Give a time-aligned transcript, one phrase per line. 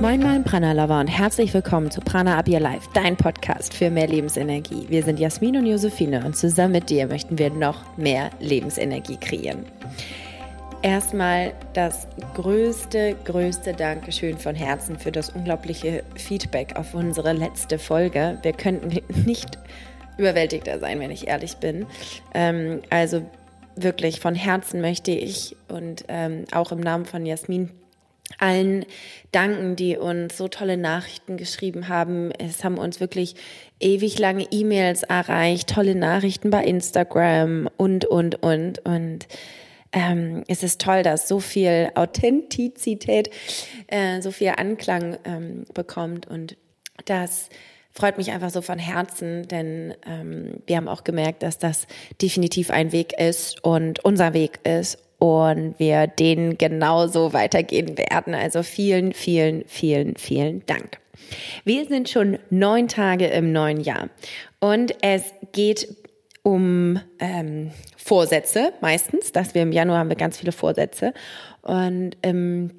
[0.00, 3.90] Moin Moin Prana Lover und herzlich willkommen zu Prana Up Your Life, dein Podcast für
[3.90, 4.86] mehr Lebensenergie.
[4.88, 9.66] Wir sind Jasmin und Josephine und zusammen mit dir möchten wir noch mehr Lebensenergie kreieren.
[10.82, 18.38] Erstmal das größte, größte Dankeschön von Herzen für das unglaubliche Feedback auf unsere letzte Folge.
[18.42, 19.58] Wir könnten nicht
[20.16, 21.86] überwältigter sein, wenn ich ehrlich bin.
[22.34, 23.26] Ähm, also
[23.74, 27.70] wirklich von Herzen möchte ich und ähm, auch im Namen von Jasmin
[28.36, 28.84] allen
[29.32, 32.30] danken, die uns so tolle Nachrichten geschrieben haben.
[32.32, 33.34] Es haben uns wirklich
[33.80, 38.84] ewig lange E-Mails erreicht, tolle Nachrichten bei Instagram und, und, und.
[38.84, 39.28] Und
[39.92, 43.30] ähm, es ist toll, dass so viel Authentizität,
[43.86, 46.26] äh, so viel Anklang ähm, bekommt.
[46.26, 46.56] Und
[47.06, 47.48] das
[47.90, 51.86] freut mich einfach so von Herzen, denn ähm, wir haben auch gemerkt, dass das
[52.20, 58.34] definitiv ein Weg ist und unser Weg ist und wir den genauso weitergehen werden.
[58.34, 60.98] Also vielen, vielen, vielen, vielen Dank.
[61.64, 64.08] Wir sind schon neun Tage im neuen Jahr
[64.60, 65.88] und es geht
[66.42, 71.12] um ähm, Vorsätze meistens, dass wir im Januar haben wir ganz viele Vorsätze
[71.62, 72.70] und im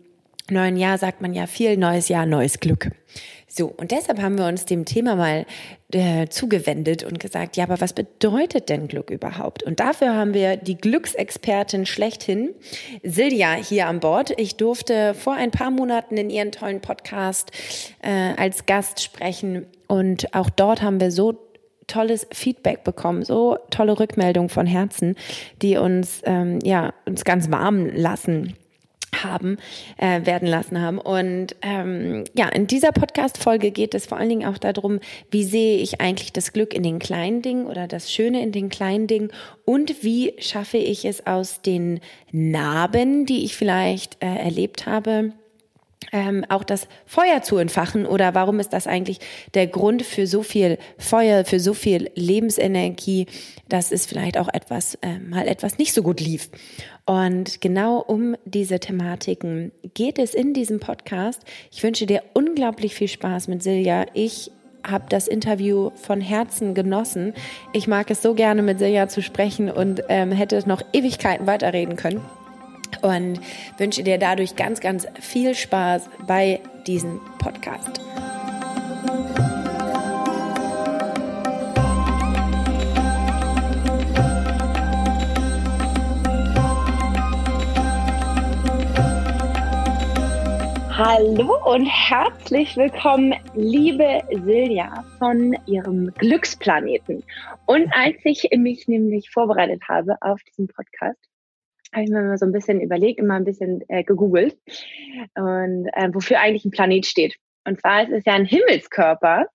[0.49, 2.91] neuen Jahr sagt man ja viel neues Jahr, neues Glück.
[3.59, 5.45] So, und deshalb haben wir uns dem Thema mal
[5.91, 9.63] äh, zugewendet und gesagt, ja, aber was bedeutet denn Glück überhaupt?
[9.63, 12.52] Und dafür haben wir die Glücksexpertin schlechthin,
[13.03, 14.31] Silja, hier an Bord.
[14.39, 17.52] Ich durfte vor ein paar Monaten in ihren tollen Podcast
[18.02, 21.37] äh, als Gast sprechen und auch dort haben wir so
[21.87, 25.17] tolles Feedback bekommen, so tolle Rückmeldungen von Herzen,
[25.61, 28.55] die uns ähm, ja uns ganz warm lassen
[29.23, 29.57] haben,
[29.97, 30.97] äh, werden lassen haben.
[30.97, 34.99] Und ähm, ja, in dieser Podcast-Folge geht es vor allen Dingen auch darum,
[35.31, 38.69] wie sehe ich eigentlich das Glück in den kleinen Dingen oder das Schöne in den
[38.69, 39.31] kleinen Dingen
[39.65, 41.99] und wie schaffe ich es aus den
[42.31, 45.33] Narben, die ich vielleicht äh, erlebt habe,
[46.11, 49.20] ähm, auch das Feuer zu entfachen oder warum ist das eigentlich
[49.54, 53.27] der Grund für so viel Feuer, für so viel Lebensenergie,
[53.67, 56.49] dass es vielleicht auch etwas äh, mal etwas nicht so gut lief.
[57.05, 61.42] Und genau um diese Thematiken geht es in diesem Podcast.
[61.71, 64.05] Ich wünsche dir unglaublich viel Spaß mit Silja.
[64.14, 64.52] Ich
[64.88, 67.33] habe das Interview von Herzen genossen.
[67.73, 71.95] Ich mag es so gerne mit Silja zu sprechen und ähm, hätte noch Ewigkeiten weiterreden
[71.95, 72.21] können
[73.02, 73.39] und
[73.77, 78.02] wünsche dir dadurch ganz, ganz viel Spaß bei diesem Podcast.
[91.00, 97.23] Hallo und herzlich willkommen, liebe Silja von ihrem Glücksplaneten.
[97.66, 101.28] Und als ich mich nämlich vorbereitet habe auf diesen Podcast,
[101.94, 104.58] habe ich mir mal so ein bisschen überlegt, immer ein bisschen äh, gegoogelt
[105.36, 107.36] und äh, wofür eigentlich ein Planet steht.
[107.66, 109.48] Und zwar ist es ja ein Himmelskörper.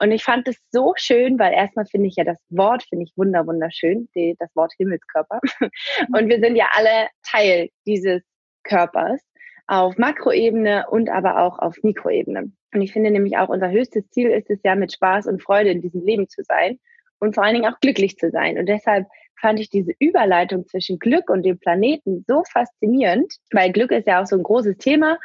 [0.00, 3.12] Und ich fand es so schön, weil erstmal finde ich ja das Wort, finde ich
[3.16, 5.40] wunder, wunderschön, die, das Wort Himmelskörper.
[6.14, 8.22] Und wir sind ja alle Teil dieses
[8.62, 9.20] Körpers
[9.66, 12.50] auf Makroebene und aber auch auf Mikroebene.
[12.72, 15.70] Und ich finde nämlich auch unser höchstes Ziel ist es ja, mit Spaß und Freude
[15.70, 16.78] in diesem Leben zu sein
[17.18, 18.58] und vor allen Dingen auch glücklich zu sein.
[18.58, 19.06] Und deshalb
[19.40, 24.22] fand ich diese Überleitung zwischen Glück und dem Planeten so faszinierend, weil Glück ist ja
[24.22, 25.18] auch so ein großes Thema.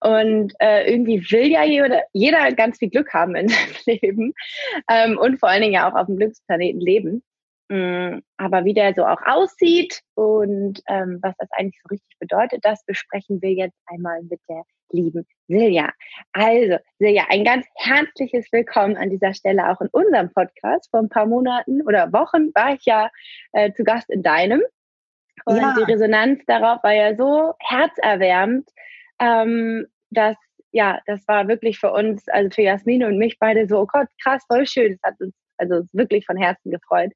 [0.00, 4.34] Und äh, irgendwie will ja jeder, jeder ganz viel Glück haben in seinem Leben
[4.90, 7.22] ähm, und vor allen Dingen ja auch auf dem Glücksplaneten leben.
[7.70, 12.62] Mm, aber wie der so auch aussieht und ähm, was das eigentlich so richtig bedeutet,
[12.62, 15.92] das besprechen wir jetzt einmal mit der lieben Silja.
[16.32, 20.88] Also, Silja, ein ganz herzliches Willkommen an dieser Stelle auch in unserem Podcast.
[20.90, 23.10] Vor ein paar Monaten oder Wochen war ich ja
[23.52, 24.62] äh, zu Gast in deinem.
[25.44, 25.74] Und ja.
[25.76, 28.68] die Resonanz darauf war ja so herzerwärmend,
[29.20, 30.36] ähm, dass
[30.70, 34.08] ja, das war wirklich für uns, also für Jasmine und mich beide so, oh Gott,
[34.22, 34.98] krass, voll schön.
[35.00, 37.12] Das hat uns also wirklich von Herzen gefreut.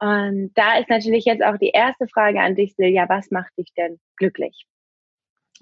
[0.00, 3.72] Und da ist natürlich jetzt auch die erste Frage an dich, Silja, was macht dich
[3.76, 4.66] denn glücklich?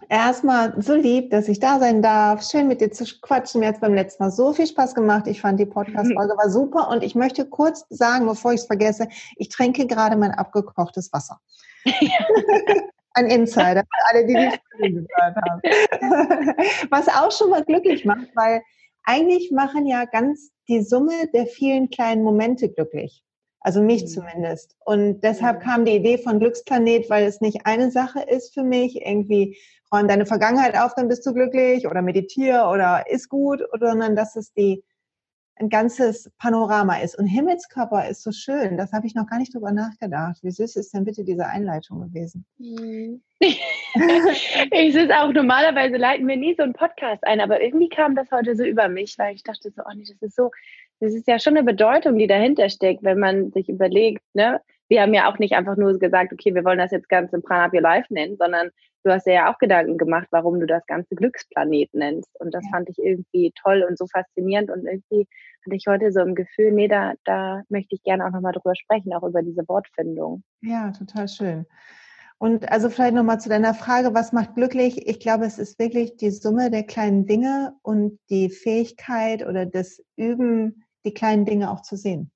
[0.09, 2.49] Erstmal so lieb, dass ich da sein darf.
[2.49, 3.61] Schön mit dir zu quatschen.
[3.61, 5.27] Mir hat es beim letzten Mal so viel Spaß gemacht.
[5.27, 6.89] Ich fand die Podcast-Folge war super.
[6.89, 11.41] Und ich möchte kurz sagen, bevor ich es vergesse, ich trinke gerade mein abgekochtes Wasser.
[13.15, 15.61] Ein Insider für alle, die die Folge gehört haben.
[16.91, 18.63] Was auch schon mal glücklich macht, weil
[19.03, 23.25] eigentlich machen ja ganz die Summe der vielen kleinen Momente glücklich.
[23.61, 24.07] Also mich mhm.
[24.07, 24.77] zumindest.
[24.85, 29.05] Und deshalb kam die Idee von Glücksplanet, weil es nicht eine Sache ist für mich,
[29.05, 29.59] irgendwie
[29.93, 34.37] räum deine Vergangenheit auf, dann bist du glücklich oder meditiere oder ist gut, sondern dass
[34.37, 34.83] es die
[35.61, 37.19] ein ganzes Panorama ist.
[37.19, 38.77] Und Himmelskörper ist so schön.
[38.77, 40.39] Das habe ich noch gar nicht drüber nachgedacht.
[40.43, 42.45] Wie süß ist denn bitte diese Einleitung gewesen?
[42.59, 43.23] Mhm.
[43.41, 48.31] ich es auch, normalerweise leiten wir nie so einen Podcast ein, aber irgendwie kam das
[48.31, 50.51] heute so über mich, weil ich dachte so, oh nee, das ist so,
[51.01, 54.61] das ist ja schon eine Bedeutung, die dahinter steckt, wenn man sich überlegt, ne?
[54.89, 57.67] Wir haben ja auch nicht einfach nur gesagt, okay, wir wollen das jetzt Ganze Prana
[57.67, 58.71] Up Your Life nennen, sondern
[59.05, 62.31] du hast ja auch Gedanken gemacht, warum du das Ganze Glücksplanet nennst.
[62.41, 62.71] Und das ja.
[62.71, 64.71] fand ich irgendwie toll und so faszinierend.
[64.71, 65.29] Und irgendwie
[65.65, 68.75] hatte ich heute so ein Gefühl, nee, da, da möchte ich gerne auch nochmal drüber
[68.75, 70.43] sprechen, auch über diese Wortfindung.
[70.63, 71.67] Ja, total schön.
[72.39, 75.09] Und also vielleicht nochmal zu deiner Frage, was macht glücklich?
[75.09, 80.01] Ich glaube, es ist wirklich die Summe der kleinen Dinge und die Fähigkeit oder das
[80.17, 82.31] Üben, die kleinen Dinge auch zu sehen.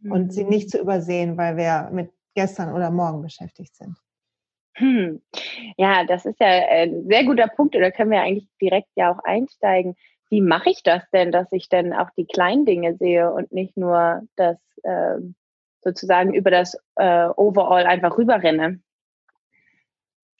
[0.00, 0.12] Mhm.
[0.12, 0.70] Und sie nicht mhm.
[0.70, 3.96] zu übersehen, weil wir mit gestern oder morgen beschäftigt sind.
[4.74, 5.20] Hm.
[5.76, 9.18] Ja, das ist ja ein sehr guter Punkt, oder können wir eigentlich direkt ja auch
[9.24, 9.96] einsteigen.
[10.30, 13.76] Wie mache ich das denn, dass ich denn auch die kleinen Dinge sehe und nicht
[13.76, 15.16] nur das äh,
[15.80, 18.80] sozusagen über das äh, Overall einfach rüberrenne?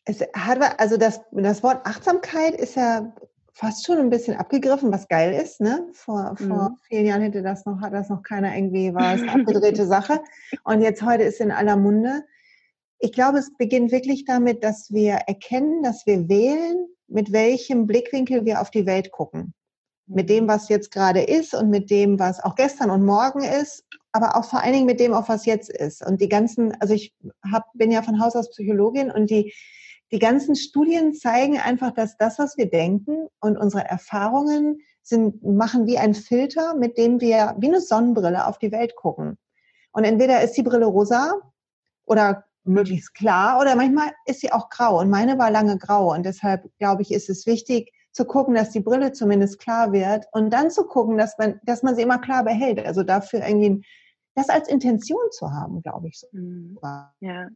[0.04, 3.12] Es hat, also das, das Wort Achtsamkeit ist ja
[3.58, 5.60] fast schon ein bisschen abgegriffen, was geil ist.
[5.60, 5.88] Ne?
[5.92, 6.48] Vor, mhm.
[6.48, 9.84] vor vielen Jahren hätte das noch, hat das noch keiner irgendwie, war es eine abgedrehte
[9.84, 10.20] Sache.
[10.62, 12.22] Und jetzt heute ist in aller Munde.
[13.00, 18.44] Ich glaube, es beginnt wirklich damit, dass wir erkennen, dass wir wählen, mit welchem Blickwinkel
[18.44, 19.54] wir auf die Welt gucken.
[20.06, 23.84] Mit dem, was jetzt gerade ist und mit dem, was auch gestern und morgen ist,
[24.12, 26.06] aber auch vor allen Dingen mit dem, auf was jetzt ist.
[26.06, 27.12] Und die ganzen, also ich
[27.50, 29.52] hab, bin ja von Haus aus Psychologin und die,
[30.10, 35.86] die ganzen Studien zeigen einfach, dass das, was wir denken und unsere Erfahrungen sind, machen
[35.86, 39.38] wie ein Filter, mit dem wir wie eine Sonnenbrille auf die Welt gucken.
[39.92, 41.34] Und entweder ist die Brille rosa
[42.06, 46.24] oder möglichst klar oder manchmal ist sie auch grau und meine war lange grau und
[46.24, 50.50] deshalb glaube ich, ist es wichtig zu gucken, dass die Brille zumindest klar wird und
[50.50, 52.84] dann zu gucken, dass man, dass man sie immer klar behält.
[52.84, 53.84] Also dafür irgendwie
[54.34, 56.18] das als Intention zu haben, glaube ich.
[56.18, 56.26] So.
[56.32, 56.78] Mhm.
[57.20, 57.48] Ja.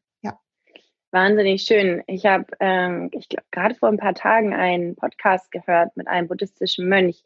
[1.13, 2.03] Wahnsinnig schön.
[2.07, 6.27] Ich habe ähm, ich glaub, gerade vor ein paar Tagen einen Podcast gehört mit einem
[6.27, 7.23] buddhistischen Mönch,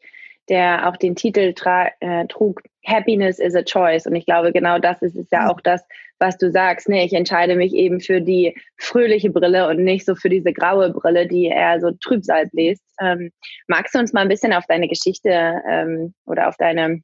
[0.49, 1.53] der auch den Titel
[2.01, 4.05] äh, trug, Happiness is a Choice.
[4.05, 5.85] Und ich glaube, genau das ist, ist ja auch das,
[6.19, 6.89] was du sagst.
[6.89, 10.91] Nee, ich entscheide mich eben für die fröhliche Brille und nicht so für diese graue
[10.91, 12.83] Brille, die eher so Trübsal bläst.
[12.99, 13.31] Ähm,
[13.67, 17.01] magst du uns mal ein bisschen auf deine Geschichte ähm, oder auf deine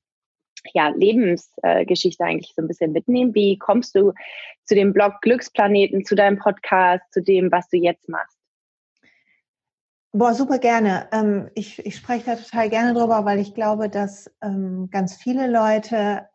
[0.74, 3.36] ja, Lebensgeschichte äh, eigentlich so ein bisschen mitnehmen?
[3.36, 4.14] Wie kommst du
[4.66, 8.38] zu dem Blog Glücksplaneten, zu deinem Podcast, zu dem, was du jetzt machst?
[10.12, 11.08] Boah, super gerne.
[11.12, 15.48] Ähm, ich, ich spreche da total gerne drüber, weil ich glaube, dass ähm, ganz viele
[15.48, 16.28] Leute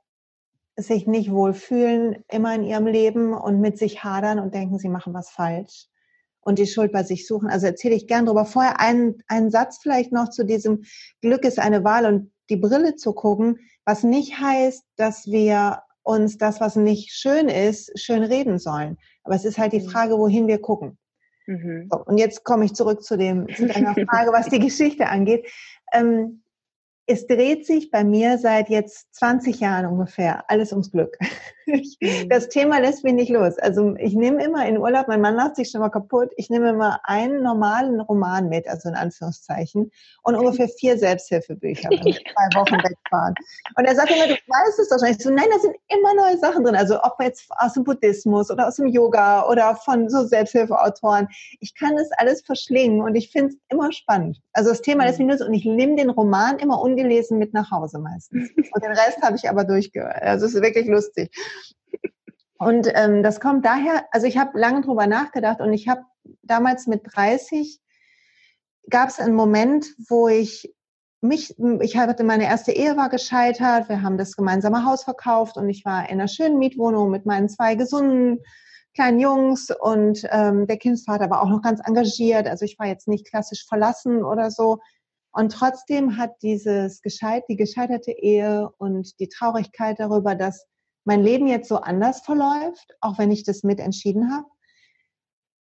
[0.77, 5.15] sich nicht wohlfühlen immer in ihrem Leben und mit sich hadern und denken, sie machen
[5.15, 5.87] was falsch
[6.41, 7.51] und die Schuld bei sich suchen.
[7.51, 8.47] Also erzähle ich gern drüber.
[8.47, 10.85] Vorher einen, einen Satz vielleicht noch zu diesem
[11.21, 16.39] Glück ist eine Wahl und die Brille zu gucken, was nicht heißt, dass wir uns
[16.39, 18.97] das, was nicht schön ist, schön reden sollen.
[19.25, 19.91] Aber es ist halt die mhm.
[19.91, 20.99] Frage, wohin wir gucken.
[21.47, 21.89] Mhm.
[21.91, 25.47] So, und jetzt komme ich zurück zu, dem, zu deiner Frage, was die Geschichte angeht.
[25.93, 26.43] Ähm,
[27.07, 31.17] es dreht sich bei mir seit jetzt 20 Jahren ungefähr alles ums Glück.
[31.69, 32.29] Mhm.
[32.29, 33.59] das Thema lässt mich nicht los.
[33.59, 36.71] Also ich nehme immer in Urlaub, mein Mann macht sich schon mal kaputt, ich nehme
[36.71, 39.91] immer einen normalen Roman mit, also in Anführungszeichen,
[40.23, 43.35] und ungefähr vier Selbsthilfebücher, wenn wir zwei Wochen wegfahren.
[43.77, 45.09] Und er sagt immer, du weißt es doch schon.
[45.09, 46.77] Ich so, nein, da sind immer neue Sachen drin.
[46.77, 51.29] Also ob jetzt aus dem Buddhismus oder aus dem Yoga oder von so Selbsthilfeautoren.
[51.61, 54.41] Ich kann das alles verschlingen und ich finde es immer spannend.
[54.53, 57.71] Also das Thema lässt mich los und ich nehme den Roman immer ungelesen mit nach
[57.71, 58.51] Hause meistens.
[58.73, 60.21] Und den Rest habe ich aber durchgehört.
[60.21, 61.31] Also es ist wirklich lustig.
[62.59, 66.03] Und ähm, das kommt daher, also ich habe lange drüber nachgedacht und ich habe
[66.43, 67.81] damals mit 30
[68.91, 70.75] gab es einen Moment, wo ich
[71.21, 75.69] mich, ich hatte meine erste Ehe war gescheitert, wir haben das gemeinsame Haus verkauft und
[75.69, 78.41] ich war in einer schönen Mietwohnung mit meinen zwei gesunden
[78.95, 82.49] kleinen Jungs und ähm, der Kindsvater war auch noch ganz engagiert.
[82.49, 84.79] Also ich war jetzt nicht klassisch verlassen oder so.
[85.31, 90.67] Und trotzdem hat dieses gescheit, die gescheiterte Ehe und die Traurigkeit darüber, dass
[91.09, 94.45] mein Leben jetzt so anders verläuft, auch wenn ich das mit entschieden habe,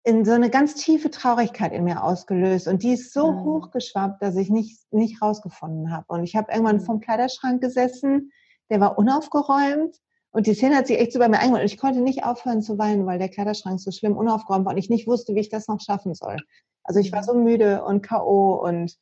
[0.04, 2.68] in so eine ganz tiefe Traurigkeit in mir ausgelöst.
[2.68, 3.44] Und die ist so mhm.
[3.44, 6.04] hochgeschwappt, dass ich nicht, nicht rausgefunden habe.
[6.08, 8.30] Und ich habe irgendwann vom Kleiderschrank gesessen,
[8.68, 9.96] der war unaufgeräumt.
[10.32, 11.62] Und die Szene hat sich echt so bei mir eingeholt.
[11.62, 14.78] Und ich konnte nicht aufhören zu weinen, weil der Kleiderschrank so schlimm unaufgeräumt war und
[14.78, 16.36] ich nicht wusste, wie ich das noch schaffen soll.
[16.84, 18.62] Also ich war so müde und K.O.
[18.62, 18.98] Und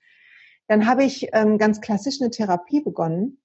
[0.69, 3.39] dann habe ich ähm, ganz klassisch eine Therapie begonnen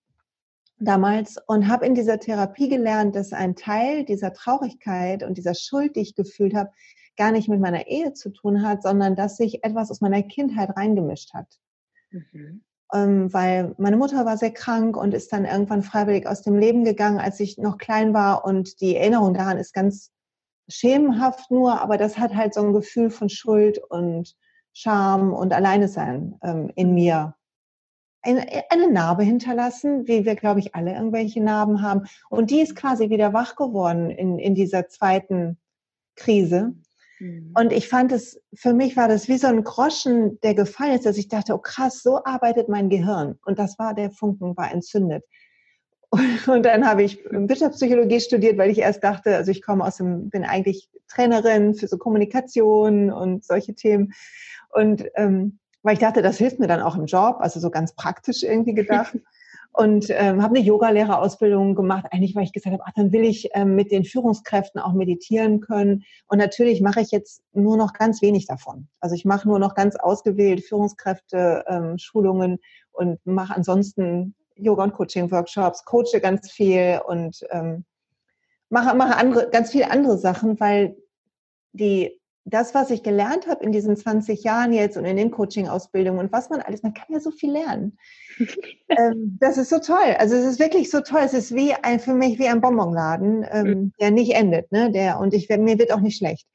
[0.82, 5.96] damals und habe in dieser Therapie gelernt, dass ein Teil dieser Traurigkeit und dieser Schuld,
[5.96, 6.72] die ich gefühlt habe,
[7.18, 10.76] gar nicht mit meiner Ehe zu tun hat, sondern dass sich etwas aus meiner Kindheit
[10.76, 11.48] reingemischt hat.
[12.10, 12.64] Mhm.
[12.94, 16.84] Ähm, weil meine Mutter war sehr krank und ist dann irgendwann freiwillig aus dem Leben
[16.84, 20.12] gegangen, als ich noch klein war und die Erinnerung daran ist ganz
[20.68, 24.36] schemenhaft nur, aber das hat halt so ein Gefühl von Schuld und
[24.74, 27.36] Scham und Alleinesein ähm, in mir
[28.22, 32.08] eine, eine Narbe hinterlassen, wie wir, glaube ich, alle irgendwelche Narben haben.
[32.30, 35.58] Und die ist quasi wieder wach geworden in, in dieser zweiten
[36.16, 36.74] Krise.
[37.20, 37.54] Mhm.
[37.58, 41.06] Und ich fand es, für mich war das wie so ein Groschen, der gefallen ist,
[41.06, 43.40] dass ich dachte, oh krass, so arbeitet mein Gehirn.
[43.46, 45.24] Und das war, der Funken war entzündet.
[46.48, 50.30] Und dann habe ich Wirtschaftspsychologie studiert, weil ich erst dachte, also ich komme aus dem,
[50.30, 54.14] bin eigentlich Trainerin für so Kommunikation und solche Themen.
[54.70, 57.94] Und ähm, weil ich dachte, das hilft mir dann auch im Job, also so ganz
[57.94, 59.18] praktisch irgendwie gedacht.
[59.74, 63.52] Und ähm, habe eine Yogalehrerausbildung gemacht, eigentlich weil ich gesagt habe, ach, dann will ich
[63.54, 66.04] ähm, mit den Führungskräften auch meditieren können.
[66.28, 68.90] Und natürlich mache ich jetzt nur noch ganz wenig davon.
[69.00, 72.60] Also ich mache nur noch ganz ausgewählt Führungskräfte, ähm, Schulungen
[72.92, 77.86] und mache ansonsten Yoga- und Coaching-Workshops, coache ganz viel und ähm,
[78.70, 80.98] mache, mache andere, ganz viele andere Sachen, weil
[81.72, 86.20] die das, was ich gelernt habe in diesen 20 Jahren jetzt und in den Coaching-Ausbildungen
[86.20, 87.98] und was man alles, man kann ja so viel lernen.
[88.90, 90.16] ähm, das ist so toll.
[90.18, 91.22] Also es ist wirklich so toll.
[91.24, 93.94] Es ist wie ein, für mich wie ein Bonbonladen, ähm, mhm.
[94.00, 94.92] der nicht endet, ne?
[94.92, 96.48] Der, und ich, mir wird auch nicht schlecht.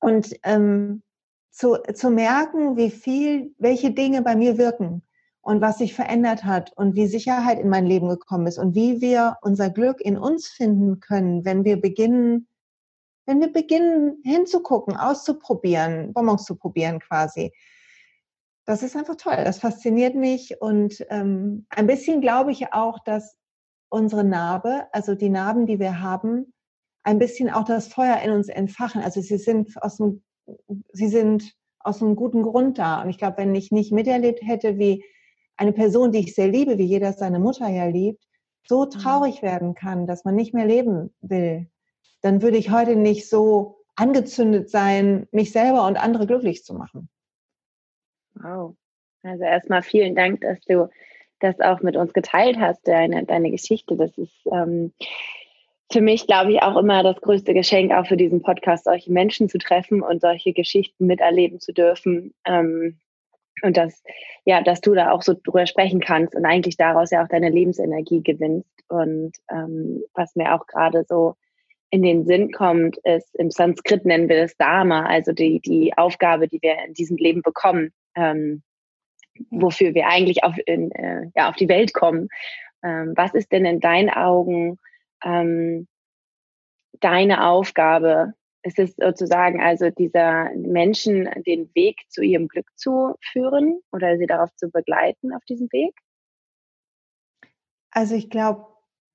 [0.00, 1.02] Und ähm,
[1.50, 5.02] zu, zu merken, wie viel, welche Dinge bei mir wirken
[5.42, 9.00] und was sich verändert hat und wie Sicherheit in mein Leben gekommen ist und wie
[9.00, 12.46] wir unser Glück in uns finden können, wenn wir beginnen,
[13.26, 17.52] wenn wir beginnen hinzugucken, auszuprobieren, Bonbons zu probieren quasi.
[18.66, 23.36] Das ist einfach toll, das fasziniert mich und ähm, ein bisschen glaube ich auch, dass
[23.88, 26.52] unsere Narbe, also die Narben, die wir haben,
[27.02, 29.02] ein bisschen auch das Feuer in uns entfachen.
[29.02, 30.22] Also sie sind aus einem,
[30.92, 33.02] sie sind aus einem guten Grund da.
[33.02, 35.04] Und ich glaube, wenn ich nicht miterlebt hätte, wie
[35.56, 38.24] eine Person, die ich sehr liebe, wie jeder seine Mutter ja liebt,
[38.66, 38.90] so mhm.
[38.90, 41.70] traurig werden kann, dass man nicht mehr leben will,
[42.22, 47.08] dann würde ich heute nicht so angezündet sein, mich selber und andere glücklich zu machen.
[48.34, 48.76] Wow.
[49.22, 50.88] Also erstmal vielen Dank, dass du
[51.40, 53.96] das auch mit uns geteilt hast, deine, deine Geschichte.
[53.96, 54.92] Das ist ähm,
[55.90, 59.48] für mich, glaube ich, auch immer das größte Geschenk, auch für diesen Podcast, solche Menschen
[59.48, 62.34] zu treffen und solche Geschichten miterleben zu dürfen.
[62.46, 62.98] Ähm,
[63.62, 64.02] und dass,
[64.44, 67.50] ja, dass du da auch so drüber sprechen kannst und eigentlich daraus ja auch deine
[67.50, 68.70] Lebensenergie gewinnst.
[68.88, 71.34] Und ähm, was mir auch gerade so
[71.90, 76.46] in den Sinn kommt, ist, im Sanskrit nennen wir das Dharma, also die, die Aufgabe,
[76.46, 78.62] die wir in diesem Leben bekommen, ähm,
[79.50, 82.28] wofür wir eigentlich auf, in, äh, ja, auf die Welt kommen.
[82.82, 84.78] Ähm, was ist denn in deinen Augen
[85.24, 85.88] ähm,
[87.00, 88.34] deine Aufgabe?
[88.62, 94.26] Ist es sozusagen also dieser Menschen den Weg zu ihrem Glück zu führen oder sie
[94.26, 95.94] darauf zu begleiten auf diesem Weg?
[97.90, 98.69] Also ich glaube,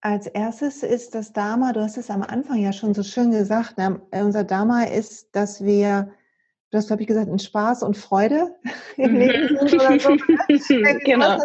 [0.05, 3.79] als erstes ist das Dharma, du hast es am Anfang ja schon so schön gesagt,
[3.79, 4.00] ne?
[4.12, 6.12] unser Dharma ist, dass wir,
[6.69, 8.55] du hast, glaube ich, gesagt, in Spaß und Freude
[8.97, 9.17] im mhm.
[9.17, 10.09] Leben sind oder so.
[10.12, 11.00] Ne?
[11.03, 11.39] genau.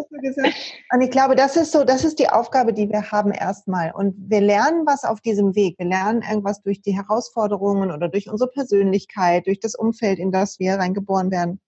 [0.93, 3.93] Und ich glaube, das ist so, das ist die Aufgabe, die wir haben erstmal.
[3.93, 5.79] Und wir lernen was auf diesem Weg.
[5.79, 10.59] Wir lernen irgendwas durch die Herausforderungen oder durch unsere Persönlichkeit, durch das Umfeld, in das
[10.59, 11.61] wir reingeboren werden.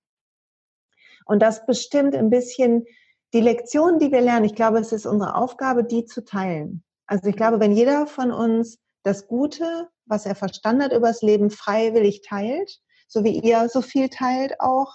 [1.25, 2.85] Und das bestimmt ein bisschen
[3.33, 6.85] die Lektionen, die wir lernen, ich glaube, es ist unsere Aufgabe, die zu teilen.
[7.07, 11.23] Also ich glaube, wenn jeder von uns das Gute, was er verstanden hat über das
[11.23, 14.95] Leben, freiwillig teilt, so wie ihr so viel teilt auch,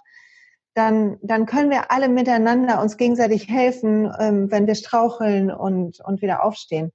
[0.74, 6.22] dann, dann können wir alle miteinander uns gegenseitig helfen, ähm, wenn wir straucheln und, und
[6.22, 6.91] wieder aufstehen.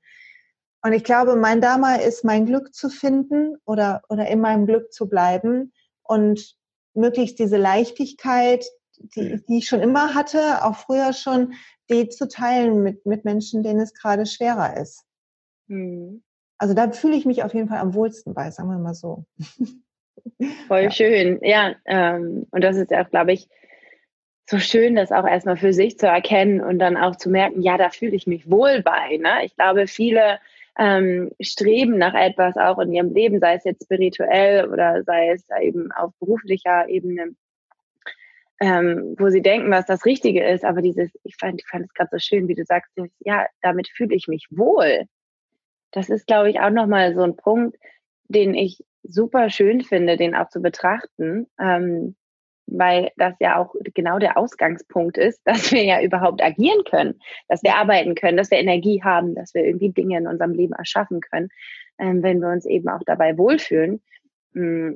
[0.84, 4.92] Und ich glaube, mein Dharma ist, mein Glück zu finden oder, oder in meinem Glück
[4.92, 5.72] zu bleiben
[6.02, 6.56] und
[6.94, 8.64] möglichst diese Leichtigkeit,
[9.14, 11.54] die, die ich schon immer hatte, auch früher schon,
[11.90, 15.04] die zu teilen mit, mit Menschen, denen es gerade schwerer ist.
[15.68, 16.22] Mhm.
[16.58, 19.24] Also da fühle ich mich auf jeden Fall am wohlsten bei, sagen wir mal so.
[20.68, 20.90] Voll ja.
[20.90, 21.74] schön, ja.
[21.86, 23.48] Ähm, und das ist ja auch, glaube ich,
[24.48, 27.78] so schön, das auch erstmal für sich zu erkennen und dann auch zu merken, ja,
[27.78, 29.16] da fühle ich mich wohl bei.
[29.16, 29.44] Ne?
[29.44, 30.38] Ich glaube, viele
[30.78, 35.46] ähm, streben nach etwas auch in ihrem Leben, sei es jetzt spirituell oder sei es
[35.60, 37.34] eben auf beruflicher Ebene
[38.62, 40.64] ähm, wo sie denken, was das Richtige ist.
[40.64, 43.88] Aber dieses, ich fand, ich fand es gerade so schön, wie du sagst, ja, damit
[43.88, 45.06] fühle ich mich wohl.
[45.90, 47.76] Das ist, glaube ich, auch nochmal so ein Punkt,
[48.28, 52.14] den ich super schön finde, den auch zu betrachten, ähm,
[52.68, 57.64] weil das ja auch genau der Ausgangspunkt ist, dass wir ja überhaupt agieren können, dass
[57.64, 61.20] wir arbeiten können, dass wir Energie haben, dass wir irgendwie Dinge in unserem Leben erschaffen
[61.20, 61.48] können,
[61.98, 64.00] ähm, wenn wir uns eben auch dabei wohlfühlen.
[64.52, 64.92] Mm,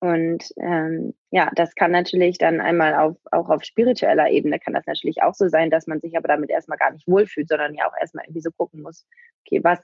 [0.00, 4.86] und ähm, ja, das kann natürlich dann einmal auf, auch auf spiritueller Ebene kann das
[4.86, 7.88] natürlich auch so sein, dass man sich aber damit erstmal gar nicht wohlfühlt, sondern ja
[7.88, 9.06] auch erstmal irgendwie so gucken muss,
[9.44, 9.80] okay, was,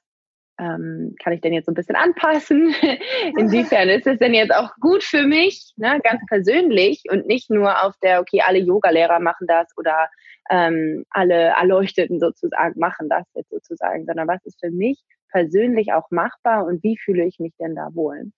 [0.59, 2.75] ähm, kann ich denn jetzt so ein bisschen anpassen?
[3.39, 7.83] Inwiefern ist es denn jetzt auch gut für mich, ne, ganz persönlich und nicht nur
[7.83, 10.09] auf der, okay, alle Yogalehrer machen das oder
[10.51, 16.11] ähm, alle Erleuchteten sozusagen machen das jetzt sozusagen, sondern was ist für mich persönlich auch
[16.11, 18.31] machbar und wie fühle ich mich denn da wohl?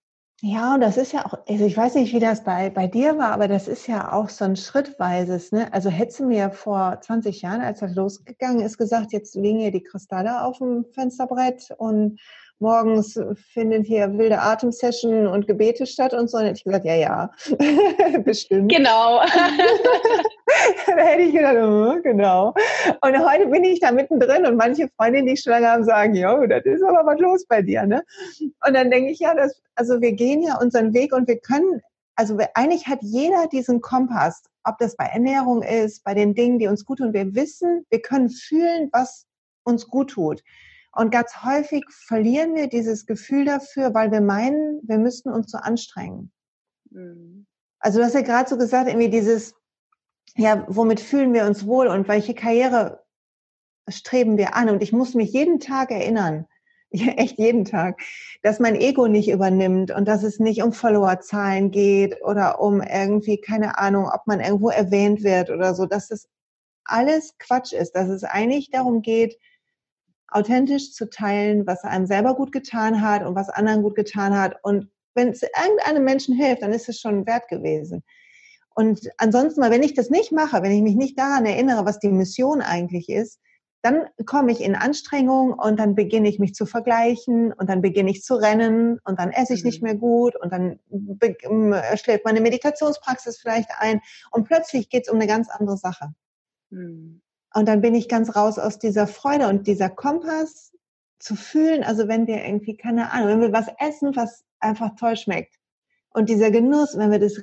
[0.43, 3.17] Ja, und das ist ja auch, also ich weiß nicht, wie das bei, bei dir
[3.17, 5.73] war, aber das ist ja auch so ein schrittweises, ne?
[5.73, 9.71] Also hättest du mir vor 20 Jahren, als das losgegangen ist, gesagt, jetzt liegen hier
[9.71, 12.21] die Kristalle auf dem Fensterbrett und
[12.59, 13.19] morgens
[13.53, 16.39] finden hier wilde Atemsession und Gebete statt und so.
[16.39, 17.31] Und hätte ich gesagt, ja, ja,
[18.25, 18.73] bestimmt.
[18.73, 19.21] Genau.
[20.87, 22.55] da hätte ich gedacht, oh, genau.
[23.03, 26.15] Und heute bin ich da mittendrin und manche Freundinnen, die ich schon lange haben, sagen,
[26.15, 28.03] jo, das ist aber was los bei dir, ne?
[28.67, 31.83] Und dann denke ich, ja, das, also wir gehen ja unseren Weg und wir können,
[32.15, 36.67] also eigentlich hat jeder diesen Kompass, ob das bei Ernährung ist, bei den Dingen, die
[36.67, 37.13] uns gut tun.
[37.13, 39.27] Wir wissen, wir können fühlen, was
[39.65, 40.43] uns gut tut.
[40.97, 45.59] Und ganz häufig verlieren wir dieses Gefühl dafür, weil wir meinen, wir müssten uns so
[45.59, 46.33] anstrengen.
[46.91, 47.47] Mhm.
[47.79, 49.55] Also du hast ja gerade so gesagt, irgendwie dieses,
[50.37, 53.05] ja, womit fühlen wir uns wohl und welche Karriere
[53.89, 54.71] streben wir an?
[54.71, 56.47] Und ich muss mich jeden Tag erinnern,
[56.91, 58.01] echt jeden Tag,
[58.43, 63.39] dass mein Ego nicht übernimmt und dass es nicht um Followerzahlen geht oder um irgendwie,
[63.39, 66.29] keine Ahnung, ob man irgendwo erwähnt wird oder so, dass das
[66.85, 69.39] alles Quatsch ist, dass es eigentlich darum geht,
[70.29, 74.57] authentisch zu teilen, was einem selber gut getan hat und was anderen gut getan hat.
[74.63, 78.03] Und wenn es irgendeinem Menschen hilft, dann ist es schon wert gewesen.
[78.75, 81.99] Und ansonsten mal, wenn ich das nicht mache, wenn ich mich nicht daran erinnere, was
[81.99, 83.41] die Mission eigentlich ist,
[83.83, 88.11] dann komme ich in Anstrengung und dann beginne ich mich zu vergleichen und dann beginne
[88.11, 89.87] ich zu rennen und dann esse ich nicht mhm.
[89.87, 90.81] mehr gut und dann
[91.95, 94.01] schlägt meine Meditationspraxis vielleicht ein
[94.33, 96.13] und plötzlich geht es um eine ganz andere Sache.
[96.71, 97.23] Mhm.
[97.57, 100.75] Und dann bin ich ganz raus aus dieser Freude und dieser Kompass
[101.19, 101.85] zu fühlen.
[101.85, 105.55] Also wenn wir irgendwie, keine Ahnung, wenn wir was essen, was einfach toll schmeckt.
[106.11, 107.41] Und dieser Genuss, wenn wir das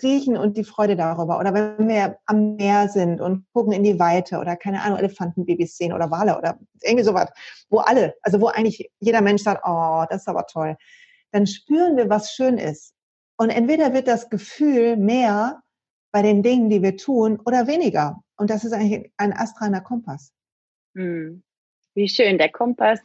[0.00, 1.40] riechen und die Freude darüber.
[1.40, 5.76] Oder wenn wir am Meer sind und gucken in die Weite oder keine Ahnung, Elefantenbabys
[5.76, 7.30] sehen oder Wale oder irgendwie sowas,
[7.68, 10.76] wo alle, also wo eigentlich jeder Mensch sagt, oh, das ist aber toll.
[11.32, 12.94] Dann spüren wir, was schön ist.
[13.36, 15.60] Und entweder wird das Gefühl mehr
[16.12, 18.22] bei den Dingen, die wir tun, oder weniger.
[18.36, 20.32] Und das ist eigentlich ein astraler Kompass.
[20.94, 21.42] Hm.
[21.94, 23.00] Wie schön, der Kompass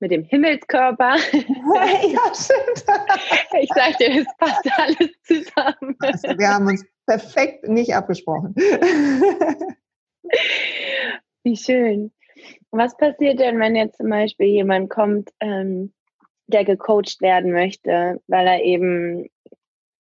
[0.00, 1.16] mit dem Himmelskörper.
[1.32, 2.84] ja, stimmt.
[3.60, 5.96] Ich sag dir, es passt alles zusammen.
[5.98, 8.54] Also wir haben uns perfekt nicht abgesprochen.
[11.42, 12.12] Wie schön.
[12.70, 15.92] Was passiert denn, wenn jetzt zum Beispiel jemand kommt, ähm,
[16.46, 19.28] der gecoacht werden möchte, weil er eben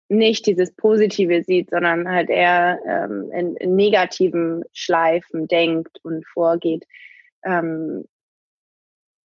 [0.10, 6.86] nicht dieses Positive sieht, sondern halt eher ähm, in, in, negativen Schleifen denkt und vorgeht
[7.44, 8.06] ähm,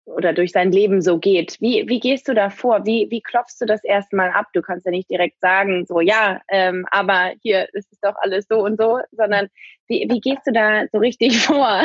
[0.05, 1.57] oder durch sein Leben so geht.
[1.59, 2.85] Wie, wie gehst du da vor?
[2.85, 4.45] Wie, wie klopfst du das erstmal ab?
[4.53, 8.45] Du kannst ja nicht direkt sagen, so ja, ähm, aber hier ist es doch alles
[8.49, 9.49] so und so, sondern
[9.87, 11.83] wie, wie gehst du da so richtig vor?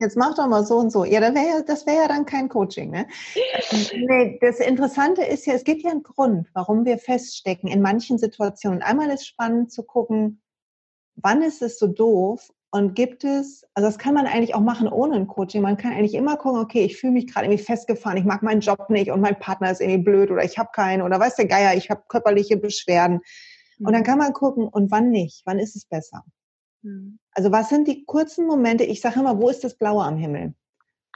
[0.00, 1.04] Jetzt mach doch mal so und so.
[1.04, 3.06] Ja, das wäre ja, das wäre ja dann kein Coaching, ne?
[3.92, 8.16] nee, das Interessante ist ja, es gibt ja einen Grund, warum wir feststecken in manchen
[8.16, 8.80] Situationen.
[8.80, 10.40] Einmal ist spannend zu gucken,
[11.16, 14.88] wann ist es so doof und gibt es, also das kann man eigentlich auch machen
[14.88, 15.60] ohne ein Coaching.
[15.60, 18.60] Man kann eigentlich immer gucken, okay, ich fühle mich gerade irgendwie festgefahren, ich mag meinen
[18.62, 21.46] Job nicht und mein Partner ist irgendwie blöd oder ich habe keinen oder weiß der
[21.46, 23.20] Geier, ich habe körperliche Beschwerden.
[23.80, 24.06] Und dann mhm.
[24.06, 26.24] kann man gucken, und wann nicht, wann ist es besser.
[26.82, 27.18] Mhm.
[27.32, 28.84] Also was sind die kurzen Momente?
[28.84, 30.54] Ich sage immer, wo ist das Blaue am Himmel?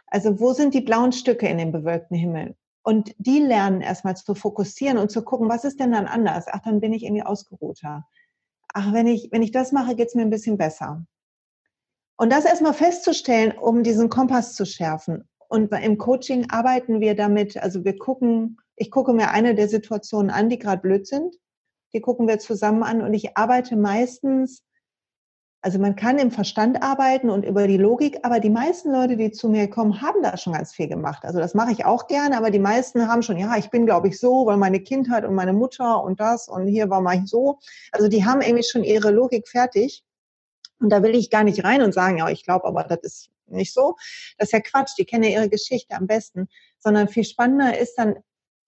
[0.07, 2.57] Also wo sind die blauen Stücke in dem bewölkten Himmel?
[2.83, 6.46] Und die lernen erstmal zu fokussieren und zu gucken, was ist denn dann anders?
[6.48, 8.07] Ach, dann bin ich irgendwie ausgeruhter.
[8.74, 11.07] Ach, wenn ich, wenn ich das mache, geht's mir ein bisschen besser.
[12.16, 15.29] Und das erstmal festzustellen, um diesen Kompass zu schärfen.
[15.48, 20.31] Und im Coaching arbeiten wir damit, also wir gucken, ich gucke mir eine der Situationen
[20.31, 21.35] an, die gerade blöd sind.
[21.92, 24.64] Die gucken wir zusammen an und ich arbeite meistens
[25.64, 29.31] also man kann im Verstand arbeiten und über die Logik, aber die meisten Leute, die
[29.31, 31.24] zu mir kommen, haben da schon ganz viel gemacht.
[31.24, 34.09] Also das mache ich auch gerne, aber die meisten haben schon, ja, ich bin, glaube
[34.09, 37.61] ich, so, weil meine Kindheit und meine Mutter und das und hier war mal so.
[37.92, 40.05] Also die haben irgendwie schon ihre Logik fertig.
[40.81, 43.31] Und da will ich gar nicht rein und sagen, ja, ich glaube, aber das ist
[43.46, 43.96] nicht so.
[44.37, 46.46] Das ist ja Quatsch, die kennen ja ihre Geschichte am besten.
[46.79, 48.16] Sondern viel spannender ist dann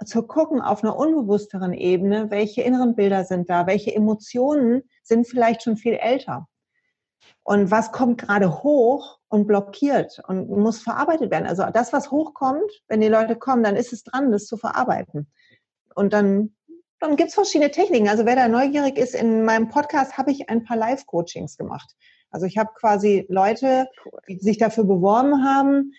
[0.02, 5.62] zu gucken auf einer unbewussteren Ebene, welche inneren Bilder sind da, welche Emotionen sind vielleicht
[5.62, 6.48] schon viel älter.
[7.42, 11.46] Und was kommt gerade hoch und blockiert und muss verarbeitet werden?
[11.46, 15.31] Also das, was hochkommt, wenn die Leute kommen, dann ist es dran, das zu verarbeiten.
[15.94, 16.55] Und dann,
[16.98, 18.09] dann gibt es verschiedene Techniken.
[18.09, 21.94] Also wer da neugierig ist, in meinem Podcast habe ich ein paar Live-Coachings gemacht.
[22.31, 23.88] Also ich habe quasi Leute,
[24.29, 25.92] die sich dafür beworben haben,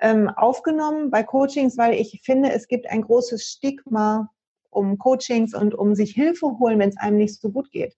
[0.00, 4.30] ähm, aufgenommen bei Coachings, weil ich finde, es gibt ein großes Stigma
[4.70, 7.94] um Coachings und um sich Hilfe holen, wenn es einem nicht so gut geht.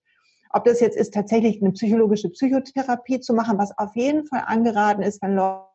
[0.57, 5.03] Ob das jetzt ist, tatsächlich eine psychologische Psychotherapie zu machen, was auf jeden Fall angeraten
[5.03, 5.67] ist, wenn Leute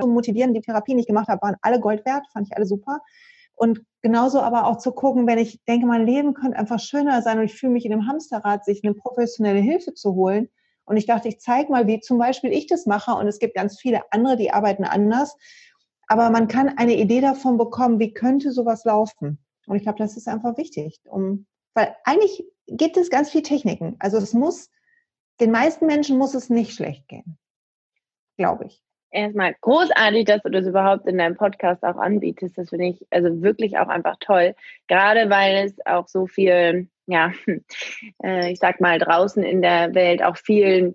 [0.00, 3.02] motivieren, die Therapie nicht gemacht haben, waren alle Gold wert, fand ich alle super.
[3.54, 7.38] Und genauso aber auch zu gucken, wenn ich denke, mein Leben könnte einfach schöner sein
[7.38, 10.48] und ich fühle mich in einem Hamsterrad, sich eine professionelle Hilfe zu holen.
[10.86, 13.12] Und ich dachte, ich zeige mal, wie zum Beispiel ich das mache.
[13.12, 15.36] Und es gibt ganz viele andere, die arbeiten anders.
[16.08, 19.38] Aber man kann eine Idee davon bekommen, wie könnte sowas laufen.
[19.66, 21.44] Und ich glaube, das ist einfach wichtig, um,
[21.76, 23.96] weil eigentlich gibt es ganz viele Techniken.
[24.00, 24.70] Also es muss,
[25.40, 27.38] den meisten Menschen muss es nicht schlecht gehen.
[28.36, 28.82] Glaube ich
[29.16, 32.58] erstmal großartig, dass du das überhaupt in deinem Podcast auch anbietest.
[32.58, 34.54] Das finde ich also wirklich auch einfach toll.
[34.88, 37.32] Gerade weil es auch so viel, ja,
[38.22, 40.94] äh, ich sag mal, draußen in der Welt auch viel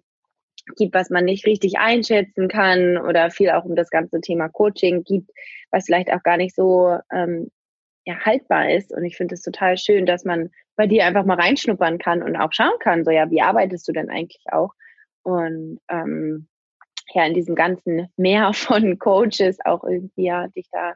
[0.78, 5.04] gibt, was man nicht richtig einschätzen kann oder viel auch um das ganze Thema Coaching
[5.04, 5.32] gibt,
[5.72, 7.50] was vielleicht auch gar nicht so ähm,
[8.06, 8.94] ja, haltbar ist.
[8.94, 12.36] Und ich finde es total schön, dass man bei dir einfach mal reinschnuppern kann und
[12.36, 14.74] auch schauen kann, so ja, wie arbeitest du denn eigentlich auch?
[15.24, 16.48] Und ähm,
[17.14, 20.94] ja in diesem ganzen Meer von Coaches auch irgendwie ja dich da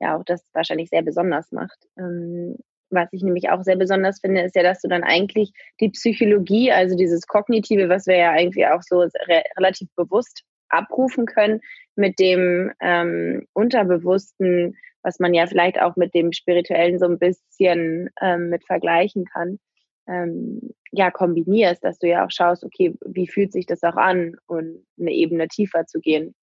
[0.00, 1.78] ja auch das wahrscheinlich sehr besonders macht.
[1.96, 2.56] Ähm,
[2.90, 6.70] was ich nämlich auch sehr besonders finde, ist ja, dass du dann eigentlich die Psychologie,
[6.70, 11.60] also dieses Kognitive, was wir ja irgendwie auch so re relativ bewusst abrufen können,
[11.96, 18.10] mit dem ähm, Unterbewussten, was man ja vielleicht auch mit dem Spirituellen so ein bisschen
[18.20, 19.58] ähm, mit vergleichen kann,
[20.06, 24.36] ähm, ja kombinierst, dass du ja auch schaust, okay, wie fühlt sich das auch an
[24.46, 26.34] und eine Ebene tiefer zu gehen.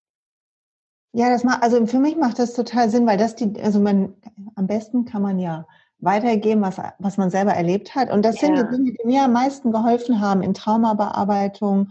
[1.13, 4.13] Ja, das macht, also für mich macht das total Sinn, weil das die, also man,
[4.55, 5.65] am besten kann man ja
[5.99, 8.11] weitergeben, was, was man selber erlebt hat.
[8.11, 8.47] Und das ja.
[8.47, 11.89] sind die Dinge, die mir am meisten geholfen haben in Traumabearbeitung.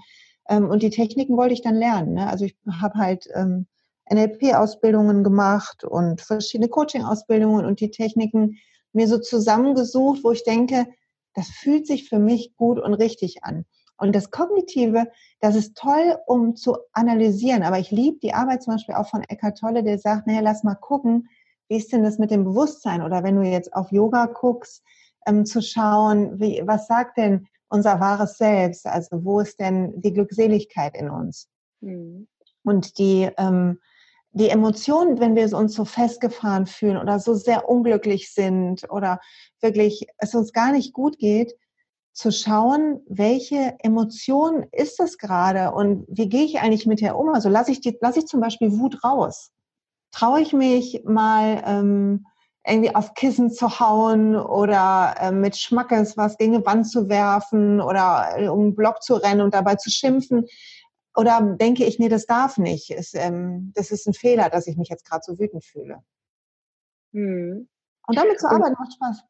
[0.48, 2.14] Ähm, und die Techniken wollte ich dann lernen.
[2.14, 2.28] Ne?
[2.28, 3.66] Also ich habe halt ähm,
[4.10, 8.58] NLP-Ausbildungen gemacht und verschiedene Coaching-Ausbildungen und die Techniken
[8.92, 10.86] mir so zusammengesucht, wo ich denke,
[11.34, 13.64] das fühlt sich für mich gut und richtig an.
[13.98, 15.08] Und das Kognitive,
[15.40, 17.64] das ist toll, um zu analysieren.
[17.64, 20.62] Aber ich liebe die Arbeit zum Beispiel auch von Eckhart Tolle, der sagt, naja, lass
[20.62, 21.28] mal gucken,
[21.68, 23.02] wie ist denn das mit dem Bewusstsein?
[23.02, 24.82] Oder wenn du jetzt auf Yoga guckst,
[25.26, 28.86] ähm, zu schauen, wie, was sagt denn unser wahres Selbst?
[28.86, 31.48] Also wo ist denn die Glückseligkeit in uns?
[31.80, 32.28] Mhm.
[32.64, 33.78] Und die, ähm,
[34.32, 39.20] die Emotionen, wenn wir uns so festgefahren fühlen oder so sehr unglücklich sind oder
[39.60, 41.54] wirklich es uns gar nicht gut geht,
[42.12, 47.28] zu schauen, welche Emotion ist das gerade und wie gehe ich eigentlich mit der um?
[47.28, 49.52] Also lasse ich, die, lasse ich zum Beispiel Wut raus.
[50.10, 52.26] Traue ich mich mal ähm,
[52.68, 57.80] irgendwie auf Kissen zu hauen oder äh, mit Schmackes was gegen die Wand zu werfen
[57.80, 60.46] oder äh, um einen Block zu rennen und dabei zu schimpfen?
[61.16, 62.90] Oder denke ich, nee, das darf nicht.
[62.90, 66.02] Es, ähm, das ist ein Fehler, dass ich mich jetzt gerade so wütend fühle.
[67.12, 67.68] Hm.
[68.06, 69.24] Und damit zu arbeiten macht Spaß.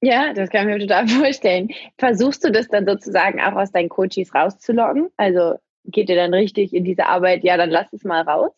[0.00, 1.70] Ja, das kann ich mir total vorstellen.
[1.98, 5.10] Versuchst du das dann sozusagen auch aus deinen Coaches rauszuloggen?
[5.16, 8.52] Also geht ihr dann richtig in diese Arbeit, ja, dann lass es mal raus?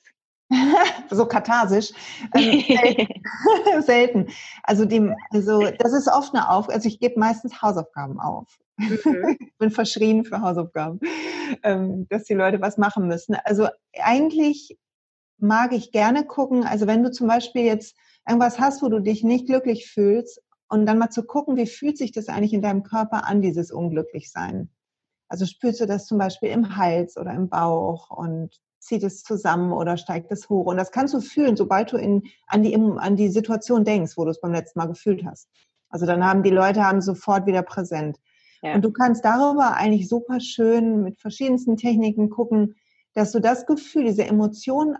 [1.10, 1.92] so katharsisch.
[2.34, 2.64] Ähm,
[3.82, 4.28] selten.
[4.62, 6.74] Also, die, also das ist oft eine Aufgabe.
[6.74, 8.58] Also ich gebe meistens Hausaufgaben auf.
[8.76, 9.36] Mhm.
[9.40, 10.98] ich bin verschrien für Hausaufgaben,
[11.62, 13.36] ähm, dass die Leute was machen müssen.
[13.44, 13.68] Also
[14.00, 14.76] eigentlich
[15.38, 19.22] mag ich gerne gucken, also wenn du zum Beispiel jetzt irgendwas hast, wo du dich
[19.22, 22.82] nicht glücklich fühlst und dann mal zu gucken, wie fühlt sich das eigentlich in deinem
[22.82, 24.70] Körper an, dieses Unglücklichsein.
[25.28, 29.72] Also spürst du das zum Beispiel im Hals oder im Bauch und zieht es zusammen
[29.72, 30.66] oder steigt es hoch.
[30.66, 34.24] Und das kannst du fühlen, sobald du in, an, die, an die Situation denkst, wo
[34.24, 35.48] du es beim letzten Mal gefühlt hast.
[35.88, 38.18] Also dann haben die Leute haben sofort wieder präsent.
[38.62, 38.74] Ja.
[38.74, 42.76] Und du kannst darüber eigentlich super schön mit verschiedensten Techniken gucken,
[43.14, 44.96] dass du das Gefühl, diese Emotion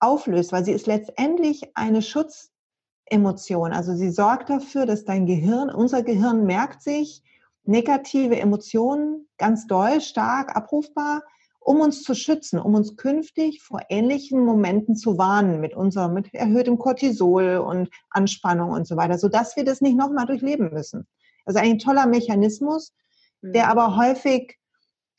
[0.00, 3.72] auflöst, weil sie ist letztendlich eine Schutzemotion.
[3.72, 7.22] Also sie sorgt dafür, dass dein Gehirn, unser Gehirn merkt sich
[7.64, 11.22] negative Emotionen ganz doll, stark abrufbar,
[11.64, 16.32] um uns zu schützen, um uns künftig vor ähnlichen Momenten zu warnen mit unserem, mit
[16.34, 21.06] erhöhtem Cortisol und Anspannung und so weiter, sodass wir das nicht nochmal durchleben müssen.
[21.46, 22.92] Also ein toller Mechanismus,
[23.40, 23.70] der mhm.
[23.70, 24.58] aber häufig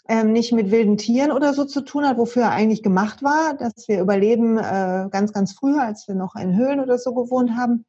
[0.08, 3.56] ähm, nicht mit wilden Tieren oder so zu tun hat, wofür er eigentlich gemacht war,
[3.56, 7.58] dass wir überleben äh, ganz, ganz früher, als wir noch in Höhlen oder so gewohnt
[7.58, 7.86] haben,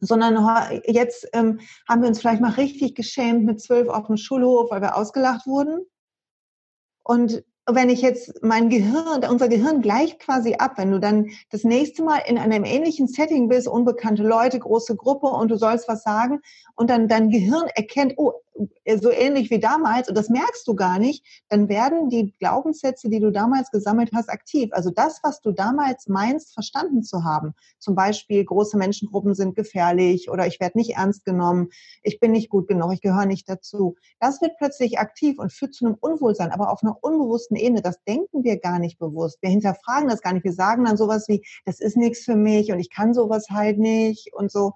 [0.00, 4.72] sondern jetzt ähm, haben wir uns vielleicht mal richtig geschämt mit zwölf auf dem Schulhof,
[4.72, 5.86] weil wir ausgelacht wurden.
[7.04, 11.64] Und wenn ich jetzt mein Gehirn, unser Gehirn gleicht quasi ab, wenn du dann das
[11.64, 16.02] nächste Mal in einem ähnlichen Setting bist, unbekannte Leute, große Gruppe und du sollst was
[16.02, 16.40] sagen
[16.74, 18.32] und dann dein Gehirn erkennt, oh,
[18.96, 23.20] so ähnlich wie damals und das merkst du gar nicht, dann werden die Glaubenssätze, die
[23.20, 24.70] du damals gesammelt hast, aktiv.
[24.72, 27.54] Also das, was du damals meinst, verstanden zu haben.
[27.78, 31.68] Zum Beispiel, große Menschengruppen sind gefährlich oder ich werde nicht ernst genommen,
[32.02, 33.96] ich bin nicht gut genug, ich gehöre nicht dazu.
[34.20, 37.82] Das wird plötzlich aktiv und führt zu einem Unwohlsein, aber auf einer unbewussten Ebene.
[37.82, 39.38] Das denken wir gar nicht bewusst.
[39.40, 40.44] Wir hinterfragen das gar nicht.
[40.44, 43.78] Wir sagen dann sowas wie, das ist nichts für mich und ich kann sowas halt
[43.78, 44.72] nicht und so.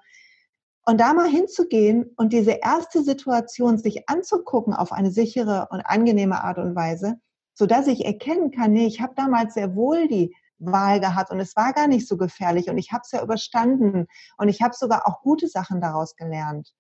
[0.88, 6.42] Und da mal hinzugehen und diese erste Situation sich anzugucken auf eine sichere und angenehme
[6.42, 7.20] Art und Weise,
[7.52, 11.40] so dass ich erkennen kann, nee, ich habe damals sehr wohl die Wahl gehabt und
[11.40, 14.06] es war gar nicht so gefährlich und ich habe es ja überstanden
[14.38, 16.72] und ich habe sogar auch gute Sachen daraus gelernt.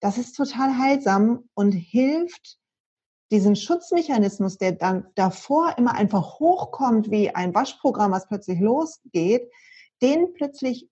[0.00, 2.56] Das ist total heilsam und hilft,
[3.30, 9.52] diesen Schutzmechanismus, der dann davor immer einfach hochkommt wie ein Waschprogramm, was plötzlich losgeht,
[10.00, 10.88] den plötzlich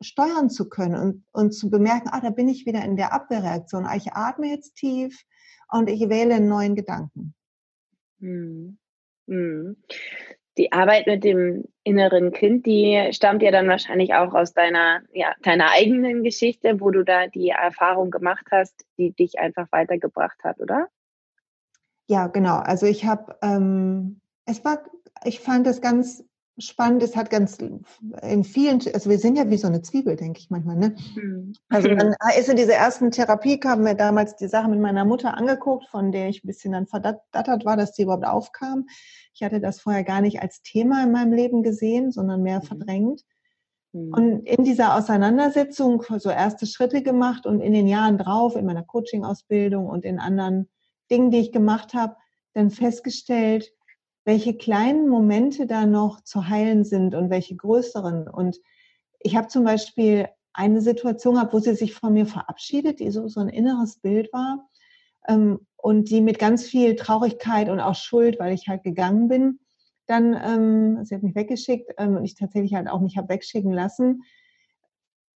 [0.00, 3.86] steuern zu können und, und zu bemerken, ah, da bin ich wieder in der Abwehrreaktion.
[3.86, 5.24] Ah, ich atme jetzt tief
[5.70, 7.34] und ich wähle einen neuen Gedanken.
[8.20, 8.78] Hm.
[9.28, 9.76] Hm.
[10.58, 15.34] Die Arbeit mit dem inneren Kind, die stammt ja dann wahrscheinlich auch aus deiner, ja,
[15.42, 20.60] deiner eigenen Geschichte, wo du da die Erfahrung gemacht hast, die dich einfach weitergebracht hat,
[20.60, 20.88] oder?
[22.08, 22.56] Ja, genau.
[22.56, 24.82] Also ich habe, ähm, es war,
[25.24, 26.24] ich fand es ganz
[26.60, 27.58] spannend Es hat ganz
[28.22, 30.94] in vielen, also wir sind ja wie so eine Zwiebel, denke ich manchmal, ne?
[31.14, 31.54] Mhm.
[31.68, 35.36] Also man ist in dieser ersten Therapie, haben wir damals die Sache mit meiner Mutter
[35.36, 38.86] angeguckt, von der ich ein bisschen dann verdattert war, dass die überhaupt aufkam.
[39.34, 42.66] Ich hatte das vorher gar nicht als Thema in meinem Leben gesehen, sondern mehr mhm.
[42.66, 43.22] verdrängt.
[43.92, 44.12] Mhm.
[44.12, 48.84] Und in dieser Auseinandersetzung so erste Schritte gemacht und in den Jahren drauf, in meiner
[48.84, 50.68] Coaching-Ausbildung und in anderen
[51.10, 52.16] Dingen, die ich gemacht habe,
[52.54, 53.72] dann festgestellt,
[54.30, 58.28] welche kleinen Momente da noch zu heilen sind und welche größeren.
[58.28, 58.60] Und
[59.18, 63.26] ich habe zum Beispiel eine Situation gehabt, wo sie sich von mir verabschiedet, die so,
[63.26, 64.70] so ein inneres Bild war
[65.26, 69.58] ähm, und die mit ganz viel Traurigkeit und auch Schuld, weil ich halt gegangen bin,
[70.06, 73.72] dann, ähm, sie hat mich weggeschickt ähm, und ich tatsächlich halt auch mich habe wegschicken
[73.72, 74.22] lassen,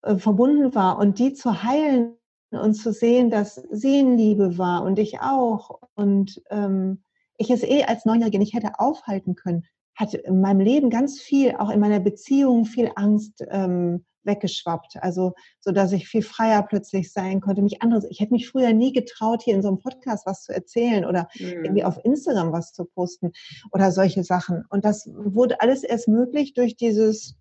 [0.02, 0.98] äh, verbunden war.
[0.98, 2.18] Und die zu heilen
[2.50, 7.02] und zu sehen, dass sie in Liebe war und ich auch und ähm,
[7.42, 11.54] ich es eh als Neunjährige nicht hätte aufhalten können, hat in meinem Leben ganz viel,
[11.56, 14.96] auch in meiner Beziehung, viel Angst ähm, weggeschwappt.
[15.00, 18.06] Also, so dass ich viel freier plötzlich sein konnte, mich anderes.
[18.08, 21.28] Ich hätte mich früher nie getraut, hier in so einem Podcast was zu erzählen oder
[21.38, 21.64] mhm.
[21.64, 23.32] irgendwie auf Instagram was zu posten
[23.72, 24.64] oder solche Sachen.
[24.70, 27.36] Und das wurde alles erst möglich durch dieses,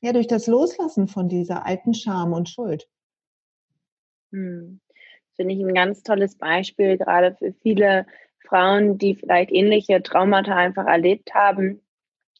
[0.00, 2.88] ja, durch das Loslassen von dieser alten Scham und Schuld.
[4.30, 4.80] Mhm.
[5.36, 8.06] Finde ich ein ganz tolles Beispiel, gerade für viele
[8.46, 11.80] Frauen, die vielleicht ähnliche Traumata einfach erlebt haben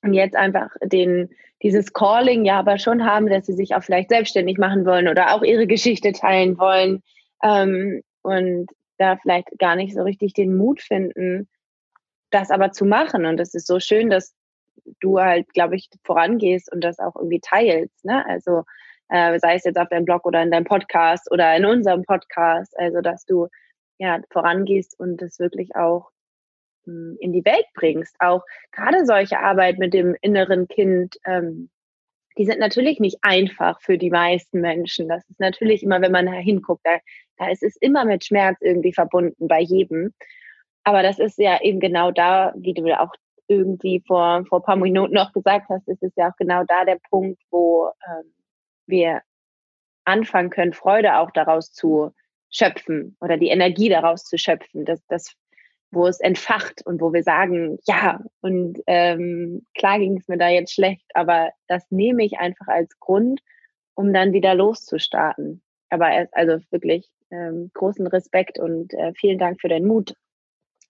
[0.02, 1.30] und jetzt einfach den,
[1.62, 5.34] dieses Calling ja aber schon haben, dass sie sich auch vielleicht selbstständig machen wollen oder
[5.34, 7.02] auch ihre Geschichte teilen wollen
[7.42, 8.66] ähm, und
[8.98, 11.48] da vielleicht gar nicht so richtig den Mut finden,
[12.30, 13.24] das aber zu machen.
[13.26, 14.34] Und es ist so schön, dass
[15.00, 18.04] du halt, glaube ich, vorangehst und das auch irgendwie teilst.
[18.04, 18.24] Ne?
[18.26, 18.64] Also
[19.08, 22.78] äh, sei es jetzt auf deinem Blog oder in deinem Podcast oder in unserem Podcast,
[22.78, 23.48] also dass du
[24.00, 26.10] ja, vorangehst und das wirklich auch
[26.84, 28.16] hm, in die Welt bringst.
[28.18, 31.68] Auch gerade solche Arbeit mit dem inneren Kind, ähm,
[32.38, 35.08] die sind natürlich nicht einfach für die meisten Menschen.
[35.08, 36.98] Das ist natürlich immer, wenn man da hinguckt, da,
[37.36, 40.14] da ist es immer mit Schmerz irgendwie verbunden bei jedem.
[40.82, 43.12] Aber das ist ja eben genau da, wie du auch
[43.48, 46.86] irgendwie vor, vor ein paar Minuten noch gesagt hast, ist es ja auch genau da
[46.86, 48.32] der Punkt, wo ähm,
[48.86, 49.20] wir
[50.06, 52.12] anfangen können, Freude auch daraus zu,
[52.50, 55.34] schöpfen oder die Energie daraus zu schöpfen, das, das,
[55.90, 60.48] wo es entfacht und wo wir sagen, ja, und ähm, klar ging es mir da
[60.48, 63.40] jetzt schlecht, aber das nehme ich einfach als Grund,
[63.94, 65.62] um dann wieder loszustarten.
[65.88, 70.14] Aber also wirklich ähm, großen Respekt und äh, vielen Dank für deinen Mut,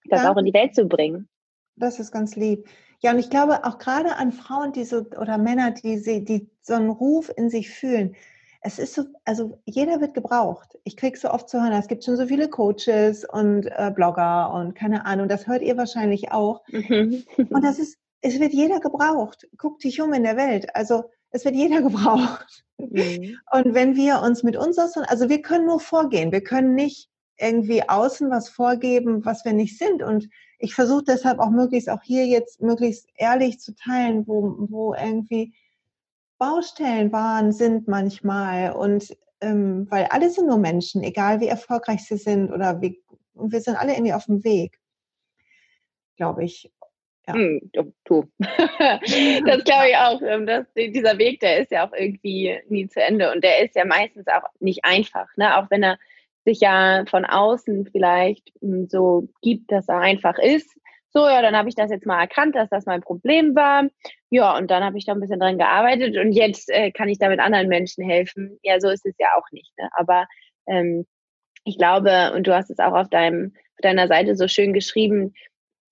[0.07, 0.33] das ja.
[0.33, 1.29] auch in die Welt zu bringen.
[1.77, 2.69] Das ist ganz lieb.
[3.03, 6.51] Ja, und ich glaube auch gerade an Frauen, die so oder Männer, die, sie, die
[6.61, 8.15] so einen Ruf in sich fühlen,
[8.63, 10.79] es ist so, also jeder wird gebraucht.
[10.85, 14.53] Ich kriege so oft zu hören, es gibt schon so viele Coaches und äh, Blogger
[14.53, 16.63] und keine Ahnung, das hört ihr wahrscheinlich auch.
[16.69, 17.25] Mhm.
[17.37, 19.49] Und das ist, es wird jeder gebraucht.
[19.57, 20.75] Guck dich um in der Welt.
[20.77, 22.65] Also es wird jeder gebraucht.
[22.77, 23.39] Mhm.
[23.51, 27.09] Und wenn wir uns mit uns aus, also wir können nur vorgehen, wir können nicht
[27.39, 30.03] irgendwie außen was vorgeben, was wir nicht sind.
[30.03, 34.95] Und ich versuche deshalb auch möglichst auch hier jetzt möglichst ehrlich zu teilen, wo, wo
[34.95, 35.55] irgendwie
[36.41, 42.17] Baustellen waren, sind manchmal und ähm, weil alle sind nur Menschen, egal wie erfolgreich sie
[42.17, 43.03] sind oder wie,
[43.35, 44.79] und wir sind alle irgendwie auf dem Weg,
[46.17, 46.71] glaube ich.
[47.29, 47.35] Ja.
[47.35, 47.71] Hm,
[48.05, 48.31] du.
[48.39, 50.23] das glaube ich auch.
[50.23, 53.77] Ähm, das, dieser Weg, der ist ja auch irgendwie nie zu Ende und der ist
[53.77, 55.59] ja meistens auch nicht einfach, ne?
[55.59, 55.99] auch wenn er
[56.47, 60.75] sich ja von außen vielleicht hm, so gibt, dass er einfach ist.
[61.13, 63.89] So, ja, dann habe ich das jetzt mal erkannt, dass das mein Problem war.
[64.31, 67.19] Ja, und dann habe ich da ein bisschen dran gearbeitet und jetzt äh, kann ich
[67.19, 68.59] damit anderen Menschen helfen.
[68.63, 69.73] Ja, so ist es ja auch nicht.
[69.77, 69.89] Ne?
[69.97, 70.27] Aber
[70.67, 71.07] ähm,
[71.65, 75.35] ich glaube, und du hast es auch auf deinem, auf deiner Seite so schön geschrieben,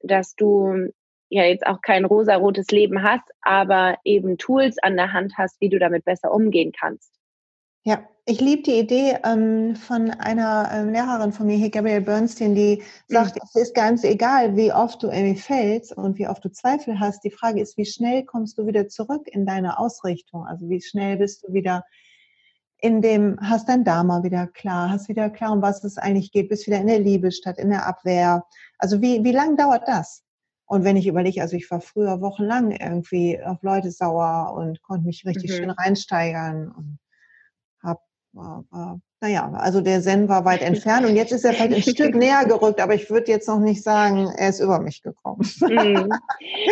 [0.01, 0.93] dass du
[1.31, 5.69] ja jetzt auch kein rosarotes Leben hast, aber eben Tools an der Hand hast, wie
[5.69, 7.18] du damit besser umgehen kannst.
[7.85, 12.55] Ja, ich liebe die Idee ähm, von einer ähm, Lehrerin von mir hier, Gabrielle Bernstein,
[12.55, 13.41] die sagt, mhm.
[13.43, 17.25] es ist ganz egal, wie oft du irgendwie fällst und wie oft du Zweifel hast.
[17.25, 20.45] Die Frage ist, wie schnell kommst du wieder zurück in deine Ausrichtung?
[20.45, 21.85] Also wie schnell bist du wieder
[22.81, 26.49] in dem, hast dein Dharma wieder klar, hast wieder klar, um was es eigentlich geht,
[26.49, 28.45] bist wieder in der Liebe statt in der Abwehr.
[28.79, 30.23] Also wie, wie lang dauert das?
[30.67, 35.07] Und wenn ich überlege, also ich war früher wochenlang irgendwie auf Leute sauer und konnte
[35.07, 35.55] mich richtig mhm.
[35.55, 36.99] schön reinsteigern und
[38.33, 41.83] war, war, naja, also der Zen war weit entfernt und jetzt ist er vielleicht ein
[41.95, 45.41] Stück näher gerückt, aber ich würde jetzt noch nicht sagen, er ist über mich gekommen.
[45.61, 46.09] Mhm.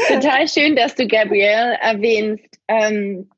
[0.09, 2.59] Total schön, dass du Gabrielle erwähnst.
[2.69, 3.29] Ähm,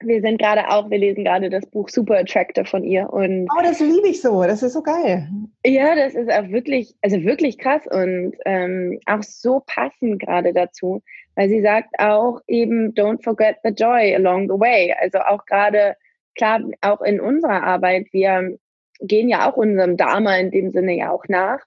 [0.00, 3.62] wir sind gerade auch, wir lesen gerade das Buch Super Attractor von ihr und oh,
[3.62, 5.28] das liebe ich so, das ist so geil.
[5.64, 11.02] Ja, das ist auch wirklich, also wirklich krass und ähm, auch so passend gerade dazu,
[11.36, 14.94] weil sie sagt auch eben, don't forget the joy along the way.
[15.00, 15.96] Also auch gerade,
[16.34, 18.58] klar, auch in unserer Arbeit, wir
[19.00, 21.60] gehen ja auch unserem Dharma in dem Sinne ja auch nach.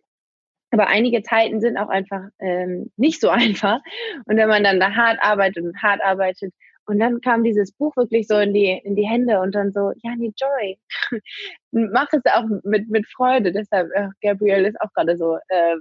[0.72, 3.80] Aber einige Zeiten sind auch einfach ähm, nicht so einfach.
[4.26, 6.54] Und wenn man dann da hart arbeitet und hart arbeitet,
[6.90, 9.92] und dann kam dieses Buch wirklich so in die, in die Hände und dann so,
[10.04, 10.78] ja, nee, Joy,
[11.72, 13.52] mach es auch mit, mit Freude.
[13.52, 15.76] Deshalb, äh, Gabrielle ist auch gerade so äh,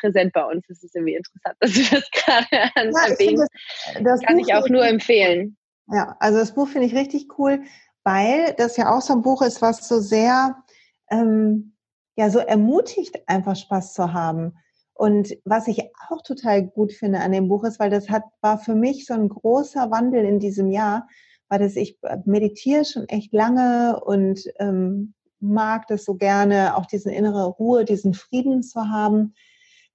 [0.00, 0.64] präsent bei uns.
[0.66, 3.46] Das ist irgendwie interessant, dass du das gerade ja, erwähnst.
[3.94, 5.56] Das, das Kann Buch ich auch nur empfehlen.
[5.92, 7.62] Ja, also das Buch finde ich richtig cool,
[8.04, 10.56] weil das ja auch so ein Buch ist, was so sehr,
[11.10, 11.74] ähm,
[12.16, 14.56] ja, so ermutigt, einfach Spaß zu haben.
[14.92, 18.58] Und was ich auch total gut finde an dem Buch ist, weil das hat, war
[18.58, 21.08] für mich so ein großer Wandel in diesem Jahr,
[21.48, 26.86] weil das ich äh, meditiere schon echt lange und ähm, mag das so gerne, auch
[26.86, 29.34] diese innere Ruhe, diesen Frieden zu haben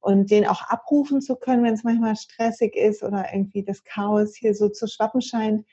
[0.02, 4.36] und den auch abrufen zu können, wenn es manchmal stressig ist oder irgendwie das Chaos
[4.36, 5.66] hier so zu schwappen scheint.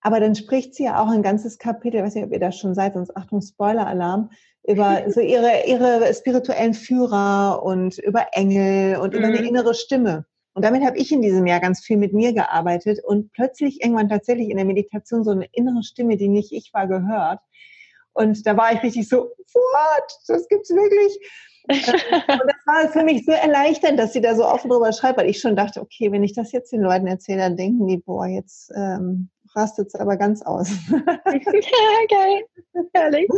[0.00, 2.58] Aber dann spricht sie ja auch ein ganzes Kapitel, ich weiß nicht, ob ihr das
[2.58, 4.30] schon seid, sonst Achtung, Spoiler-Alarm,
[4.66, 9.18] über so ihre, ihre spirituellen Führer und über Engel und mhm.
[9.18, 10.26] über eine innere Stimme.
[10.54, 14.08] Und damit habe ich in diesem Jahr ganz viel mit mir gearbeitet und plötzlich irgendwann
[14.08, 17.40] tatsächlich in der Meditation so eine innere Stimme, die nicht ich war, gehört.
[18.14, 20.18] Und da war ich richtig so, what?
[20.26, 21.18] Das gibt's wirklich?
[21.68, 25.28] und das war für mich so erleichternd, dass sie da so offen drüber schreibt, weil
[25.28, 28.26] ich schon dachte, okay, wenn ich das jetzt den Leuten erzähle, dann denken die, boah,
[28.26, 30.68] jetzt ähm, rastet es aber ganz aus.
[30.90, 32.44] geil.
[32.92, 33.28] Herrlich.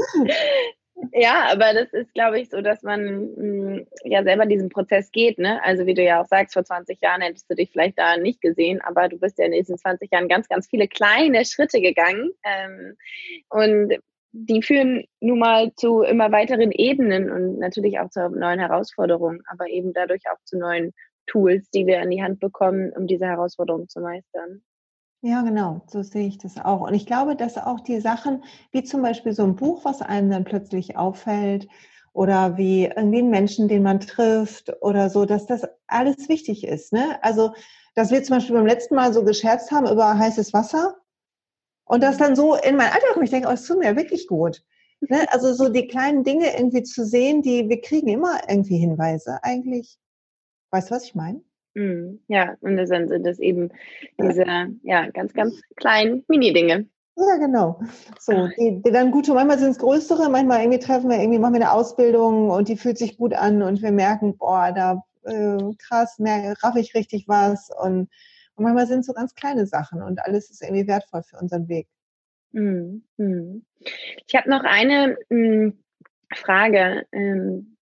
[1.12, 5.10] Ja, aber das ist, glaube ich, so, dass man mh, mm, ja selber diesen Prozess
[5.12, 5.38] geht.
[5.38, 5.62] Ne?
[5.62, 8.40] Also wie du ja auch sagst, vor 20 Jahren hättest du dich vielleicht da nicht
[8.40, 12.32] gesehen, aber du bist ja in diesen 20 Jahren ganz, ganz viele kleine Schritte gegangen.
[12.42, 12.96] Ähm,
[13.48, 13.94] und
[14.32, 19.68] die führen nun mal zu immer weiteren Ebenen und natürlich auch zu neuen Herausforderungen, aber
[19.68, 20.92] eben dadurch auch zu neuen
[21.26, 24.62] Tools, die wir an die Hand bekommen, um diese Herausforderungen zu meistern.
[25.20, 26.80] Ja, genau, so sehe ich das auch.
[26.82, 30.30] Und ich glaube, dass auch die Sachen, wie zum Beispiel so ein Buch, was einem
[30.30, 31.68] dann plötzlich auffällt,
[32.12, 36.92] oder wie irgendwie einen Menschen, den man trifft oder so, dass das alles wichtig ist.
[36.92, 37.22] Ne?
[37.22, 37.52] Also,
[37.94, 40.96] dass wir zum Beispiel beim letzten Mal so gescherzt haben über heißes Wasser
[41.84, 43.24] und das dann so in mein Alltag kommt.
[43.24, 44.64] Ich denke, oh, es tut mir wirklich gut.
[45.00, 45.26] Ne?
[45.32, 49.38] Also so die kleinen Dinge irgendwie zu sehen, die wir kriegen immer irgendwie Hinweise.
[49.44, 49.98] Eigentlich,
[50.72, 51.42] weißt du, was ich meine?
[51.78, 52.20] Mhm.
[52.26, 53.70] Ja, und dann sind das eben
[54.20, 54.44] diese
[54.82, 56.88] ja, ganz, ganz kleinen Mini-Dinge.
[57.16, 57.80] Ja, genau.
[58.18, 59.36] So, die, die dann gut tun.
[59.36, 62.76] Manchmal sind es größere, manchmal irgendwie treffen wir, irgendwie machen wir eine Ausbildung und die
[62.76, 67.28] fühlt sich gut an und wir merken, boah, da äh, krass, mehr, raff ich richtig
[67.28, 67.70] was.
[67.70, 68.08] Und,
[68.56, 71.68] und manchmal sind es so ganz kleine Sachen und alles ist irgendwie wertvoll für unseren
[71.68, 71.86] Weg.
[72.50, 73.04] Mhm.
[73.18, 73.64] mhm.
[74.26, 75.74] Ich habe noch eine mh,
[76.34, 77.76] Frage, ähm,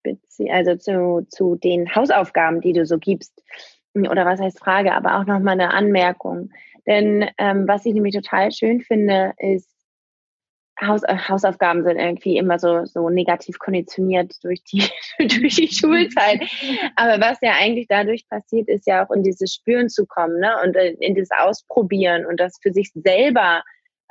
[0.51, 3.43] also zu, zu den Hausaufgaben, die du so gibst
[3.97, 6.51] oder was heißt Frage, aber auch nochmal eine Anmerkung.
[6.87, 9.71] Denn ähm, was ich nämlich total schön finde, ist,
[10.81, 14.85] Haus, äh, Hausaufgaben sind irgendwie immer so, so negativ konditioniert durch die,
[15.19, 16.43] durch die Schulzeit.
[16.97, 20.55] Aber was ja eigentlich dadurch passiert, ist ja auch in dieses Spüren zu kommen ne?
[20.63, 23.63] und in, in dieses Ausprobieren und das für sich selber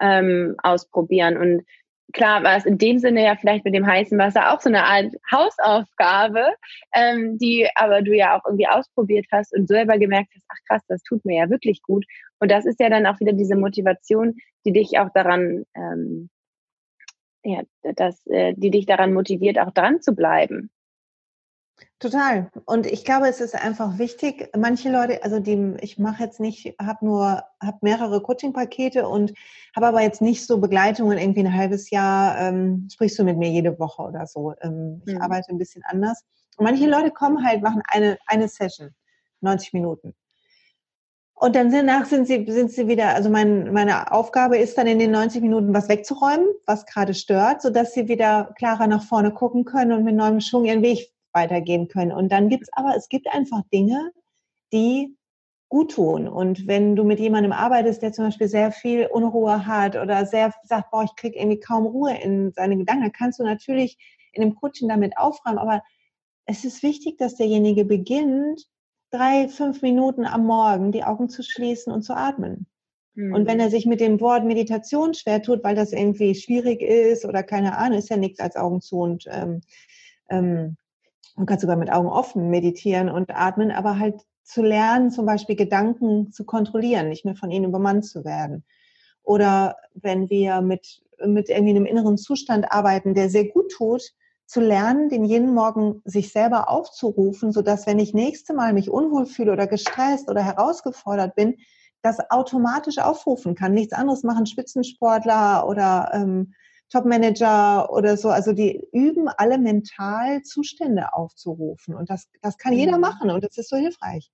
[0.02, 1.38] ähm, ausprobieren.
[1.38, 1.66] Und
[2.14, 4.84] klar war es in dem Sinne ja vielleicht mit dem heißen Wasser auch so eine
[4.86, 6.46] Art Hausaufgabe,
[6.94, 10.82] ähm, die aber du ja auch irgendwie ausprobiert hast und selber gemerkt hast, ach krass,
[10.88, 12.06] das tut mir ja wirklich gut.
[12.40, 14.36] Und das ist ja dann auch wieder diese Motivation,
[14.66, 16.30] die dich auch daran ähm,
[17.46, 20.72] ja, dass äh, die dich daran motiviert, auch dran zu bleiben.
[22.00, 22.52] Total.
[22.66, 24.50] Und ich glaube, es ist einfach wichtig.
[24.56, 29.34] Manche Leute, also die, ich mache jetzt nicht, habe nur, habe mehrere Coaching-Pakete und
[29.76, 32.38] habe aber jetzt nicht so Begleitungen irgendwie ein halbes Jahr.
[32.38, 34.54] Ähm, sprichst du mit mir jede Woche oder so?
[34.62, 35.22] Ähm, ich mhm.
[35.22, 36.24] arbeite ein bisschen anders.
[36.58, 38.94] Und manche Leute kommen halt, machen eine eine Session,
[39.42, 40.14] 90 Minuten.
[41.34, 45.00] Und dann danach sind sie, sind sie wieder, also mein, meine Aufgabe ist dann in
[45.00, 49.66] den 90 Minuten was wegzuräumen, was gerade stört, sodass sie wieder klarer nach vorne gucken
[49.66, 52.12] können und mit neuem Schwung ihren Weg weitergehen können.
[52.12, 54.12] Und dann gibt es aber, es gibt einfach Dinge,
[54.74, 55.16] die
[55.70, 56.28] gut tun.
[56.28, 60.54] Und wenn du mit jemandem arbeitest, der zum Beispiel sehr viel Unruhe hat oder sehr
[60.64, 63.98] sagt, boah, ich kriege irgendwie kaum Ruhe in seine Gedanken, dann kannst du natürlich
[64.32, 65.58] in dem Coaching damit aufräumen.
[65.58, 65.84] Aber
[66.46, 68.66] es ist wichtig, dass derjenige beginnt,
[69.12, 72.68] drei, fünf Minuten am Morgen die Augen zu schließen und zu atmen.
[73.16, 73.34] Mhm.
[73.34, 77.26] Und wenn er sich mit dem Wort Meditation schwer tut, weil das irgendwie schwierig ist
[77.26, 79.62] oder keine Ahnung, ist ja nichts als Augen zu und ähm,
[80.30, 80.78] ähm,
[81.36, 85.56] man kann sogar mit Augen offen meditieren und atmen, aber halt zu lernen, zum Beispiel
[85.56, 88.64] Gedanken zu kontrollieren, nicht mehr von ihnen übermannt zu werden.
[89.24, 94.14] Oder wenn wir mit, mit irgendwie einem inneren Zustand arbeiten, der sehr gut tut,
[94.46, 98.92] zu lernen, den jeden Morgen sich selber aufzurufen, so dass wenn ich nächste Mal mich
[98.92, 101.56] unwohl fühle oder gestresst oder herausgefordert bin,
[102.04, 103.74] das automatisch aufrufen kann.
[103.74, 106.54] Nichts anderes machen Spitzensportler oder ähm,
[106.90, 108.30] Topmanager oder so.
[108.30, 111.96] Also die üben alle mental Zustände aufzurufen.
[111.96, 113.02] Und das, das kann jeder mhm.
[113.02, 114.30] machen und das ist so hilfreich.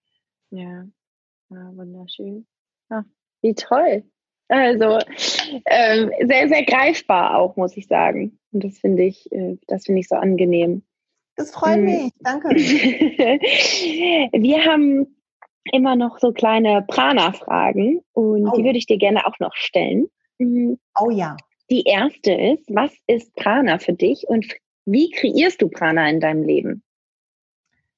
[0.50, 0.86] Ja,
[1.50, 2.46] ja wunderschön.
[2.90, 3.06] Ja,
[3.42, 4.04] wie toll.
[4.50, 5.00] Also
[5.66, 8.38] ähm, sehr, sehr greifbar auch, muss ich sagen.
[8.52, 10.84] Und das finde ich, äh, das finde ich so angenehm.
[11.38, 11.86] Das freut mhm.
[11.86, 12.50] mich, danke.
[12.54, 15.16] Wir haben
[15.72, 18.58] immer noch so kleine Prana-Fragen und oh.
[18.58, 20.08] die würde ich dir gerne auch noch stellen.
[20.38, 20.78] Mhm.
[21.00, 21.38] Oh ja.
[21.72, 24.46] Die erste ist, was ist Prana für dich und
[24.86, 26.84] wie kreierst du Prana in deinem Leben?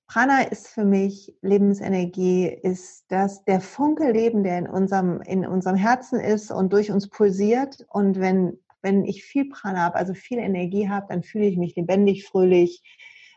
[0.06, 5.76] Prana ist für mich Lebensenergie, ist das der Funke Leben, der in unserem, in unserem
[5.76, 7.84] Herzen ist und durch uns pulsiert.
[7.90, 11.76] Und wenn, wenn ich viel Prana habe, also viel Energie habe, dann fühle ich mich
[11.76, 12.84] lebendig, fröhlich,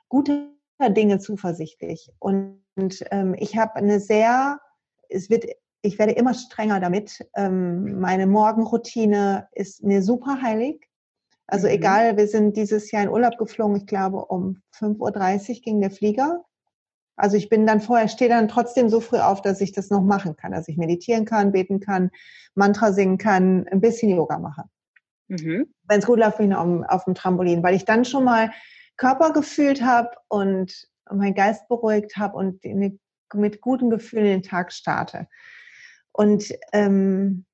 [0.08, 0.50] gute
[0.90, 2.10] Dinge zuversichtlich.
[2.18, 4.60] Und, und ähm, ich habe eine sehr,
[5.08, 5.46] es wird
[5.82, 7.26] ich werde immer strenger damit.
[7.34, 10.88] Ähm, meine Morgenroutine ist mir super heilig.
[11.46, 11.74] Also mhm.
[11.74, 15.90] egal, wir sind dieses Jahr in Urlaub geflogen, ich glaube um 5.30 Uhr ging der
[15.90, 16.44] Flieger.
[17.16, 20.02] Also ich bin dann vorher, stehe dann trotzdem so früh auf, dass ich das noch
[20.02, 20.52] machen kann.
[20.52, 22.10] Dass ich meditieren kann, beten kann,
[22.54, 24.64] Mantra singen kann, ein bisschen Yoga mache.
[25.28, 25.72] Mhm.
[25.84, 28.50] Wenn es gut läuft, bin ich auf, auf dem Trampolin, weil ich dann schon mal
[28.96, 32.60] Körper gefühlt habe und meinen Geist beruhigt habe und
[33.34, 35.26] mit guten Gefühlen den Tag starte.
[36.16, 37.44] Und ähm,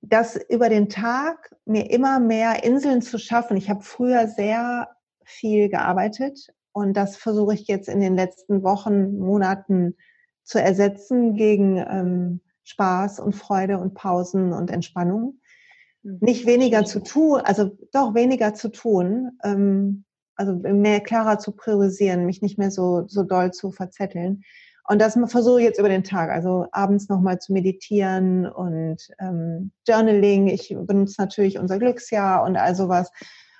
[0.00, 3.56] das über den Tag mir immer mehr Inseln zu schaffen.
[3.56, 4.88] Ich habe früher sehr
[5.24, 9.96] viel gearbeitet und das versuche ich jetzt in den letzten Wochen, Monaten
[10.44, 15.40] zu ersetzen gegen ähm, Spaß und Freude und Pausen und Entspannung.
[16.02, 16.18] Mhm.
[16.20, 20.04] Nicht weniger zu tun, also doch weniger zu tun, ähm,
[20.36, 24.42] also mehr klarer zu priorisieren, mich nicht mehr so, so doll zu verzetteln.
[24.86, 29.72] Und das versuche ich jetzt über den Tag, also abends nochmal zu meditieren und ähm,
[29.88, 30.48] Journaling.
[30.48, 33.10] Ich benutze natürlich unser Glücksjahr und all sowas.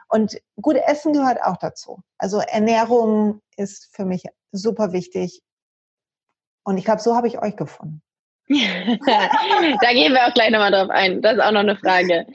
[0.09, 2.03] Und gut Essen gehört auch dazu.
[2.19, 5.43] Also Ernährung ist für mich super wichtig.
[6.63, 8.03] Und ich glaube, so habe ich euch gefunden.
[8.49, 11.23] da gehen wir auch gleich nochmal drauf ein.
[11.23, 12.27] Das ist auch noch eine Frage.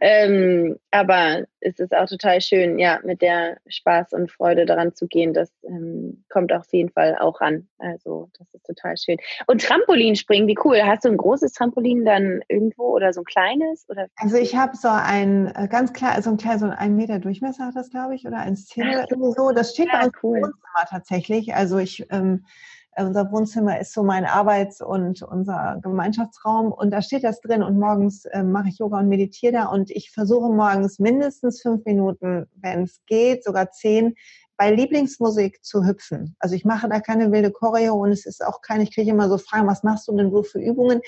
[0.00, 5.06] Ähm, aber es ist auch total schön, ja, mit der Spaß und Freude daran zu
[5.06, 5.32] gehen.
[5.32, 7.68] Das ähm, kommt auf jeden Fall auch an.
[7.78, 9.18] Also, das ist total schön.
[9.46, 10.82] Und Trampolinspringen, wie cool.
[10.84, 13.86] Hast du ein großes Trampolin dann irgendwo oder so ein kleines?
[13.88, 14.08] Oder?
[14.16, 17.66] Also, ich habe so ein äh, ganz klar, so ein kleines, so ein Meter Durchmesser
[17.66, 19.52] hat das, glaube ich, oder ein Zehn irgendwie so.
[19.52, 20.38] Das steht ja, bei uns cool.
[20.38, 21.54] im Wohnzimmer tatsächlich.
[21.54, 22.04] Also, ich.
[22.10, 27.40] Ähm, äh, unser Wohnzimmer ist so mein Arbeits- und unser Gemeinschaftsraum und da steht das
[27.40, 31.62] drin und morgens äh, mache ich Yoga und meditiere da und ich versuche morgens mindestens
[31.62, 34.14] fünf Minuten, wenn es geht, sogar zehn,
[34.58, 36.36] bei Lieblingsmusik zu hüpfen.
[36.38, 39.28] Also ich mache da keine wilde Choreo und es ist auch keine, ich kriege immer
[39.28, 41.00] so Fragen, was machst du denn so für Übungen?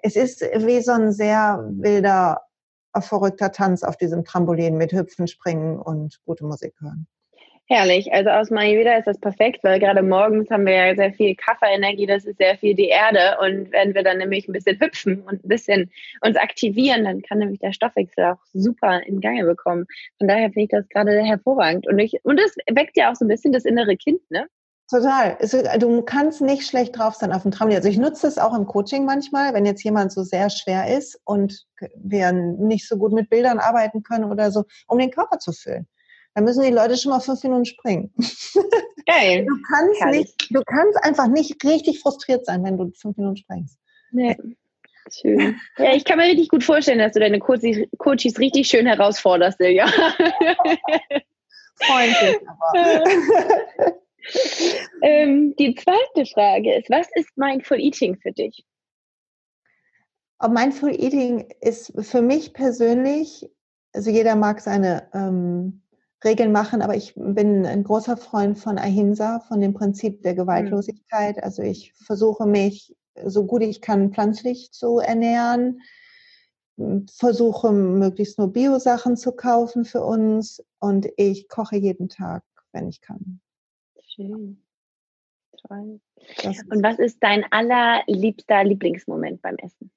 [0.00, 2.42] Es ist wie so ein sehr wilder,
[2.98, 7.06] verrückter Tanz auf diesem Trampolin mit Hüpfen, Springen und gute Musik hören.
[7.70, 8.10] Herrlich.
[8.14, 12.06] Also aus Mayurveda ist das perfekt, weil gerade morgens haben wir ja sehr viel Kaffeenergie,
[12.06, 13.36] das ist sehr viel die Erde.
[13.42, 15.90] Und wenn wir dann nämlich ein bisschen hüpfen und ein bisschen
[16.22, 19.84] uns aktivieren, dann kann nämlich der Stoffwechsel auch super in Gange bekommen.
[20.16, 21.86] Von daher finde ich das gerade hervorragend.
[21.86, 24.46] Und, ich, und das weckt ja auch so ein bisschen das innere Kind, ne?
[24.90, 25.36] Total.
[25.78, 27.76] Du kannst nicht schlecht drauf sein auf dem Trampolin.
[27.76, 31.20] Also ich nutze es auch im Coaching manchmal, wenn jetzt jemand so sehr schwer ist
[31.24, 31.66] und
[31.96, 35.86] wir nicht so gut mit Bildern arbeiten können oder so, um den Körper zu füllen.
[36.34, 38.12] Da müssen die Leute schon mal fünf Minuten springen.
[39.06, 39.46] Geil.
[39.46, 43.78] Du kannst nicht, du kannst einfach nicht richtig frustriert sein, wenn du fünf Minuten springst.
[44.12, 44.36] Nee.
[45.10, 45.58] Schön.
[45.78, 49.86] Ja, ich kann mir richtig gut vorstellen, dass du deine Coaches richtig schön herausforderst, Silja.
[51.80, 53.04] Freundlich, aber.
[55.02, 58.64] ähm, die zweite Frage ist, was ist Mindful Eating für dich?
[60.46, 63.48] Mindful Eating ist für mich persönlich,
[63.92, 65.82] also jeder mag seine ähm,
[66.24, 71.42] Regeln machen, aber ich bin ein großer Freund von Ahimsa, von dem Prinzip der Gewaltlosigkeit.
[71.42, 75.80] Also ich versuche mich so gut ich kann pflanzlich zu ernähren,
[77.10, 83.00] versuche möglichst nur Bio-Sachen zu kaufen für uns und ich koche jeden Tag, wenn ich
[83.00, 83.40] kann.
[84.14, 84.62] Schön.
[85.66, 86.00] Toll.
[86.70, 89.90] Und was ist dein allerliebster Lieblingsmoment beim Essen?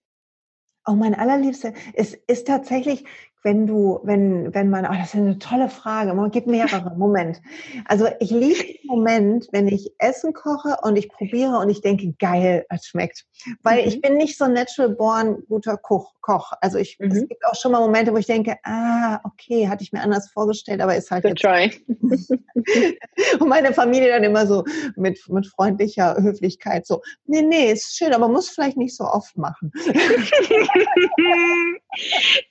[0.88, 3.06] Oh, mein allerliebster, es ist tatsächlich,
[3.44, 7.42] wenn du, wenn, wenn man, oh, das ist eine tolle Frage, man gibt mehrere, Moment.
[7.86, 12.14] Also ich liebe den Moment, wenn ich Essen koche und ich probiere und ich denke,
[12.20, 13.26] geil, es schmeckt.
[13.64, 13.88] Weil mhm.
[13.88, 16.14] ich bin nicht so natural born guter Koch.
[16.22, 16.52] Koch.
[16.62, 17.12] Also ich, mhm.
[17.12, 20.30] es gibt auch schon mal Momente, wo ich denke, ah, okay, hatte ich mir anders
[20.30, 21.72] vorgestellt, aber ist halt Good try.
[23.40, 24.64] und meine Familie dann immer so
[24.96, 29.36] mit, mit freundlicher Höflichkeit so, nee, nee, ist schön, aber muss vielleicht nicht so oft
[29.38, 29.72] machen.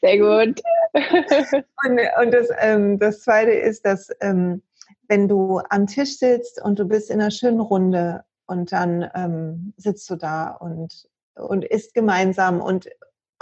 [0.01, 0.61] Sehr gut.
[0.93, 4.63] Und, und das, ähm, das Zweite ist, dass ähm,
[5.09, 9.75] wenn du am Tisch sitzt und du bist in einer schönen Runde und dann ähm,
[9.77, 12.89] sitzt du da und, und isst gemeinsam und,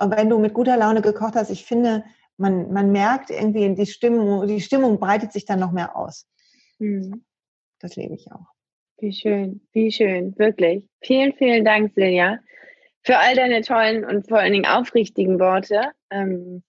[0.01, 2.05] wenn du mit guter Laune gekocht hast, ich finde,
[2.37, 6.29] man, man merkt irgendwie die Stimmung, die Stimmung breitet sich dann noch mehr aus.
[6.79, 7.25] Mhm.
[7.81, 8.47] Das lebe ich auch.
[8.99, 10.85] Wie schön, wie schön, wirklich.
[11.01, 12.39] Vielen, vielen Dank, Silja,
[13.03, 15.91] für all deine tollen und vor allen Dingen aufrichtigen Worte.
[16.11, 16.63] Ähm,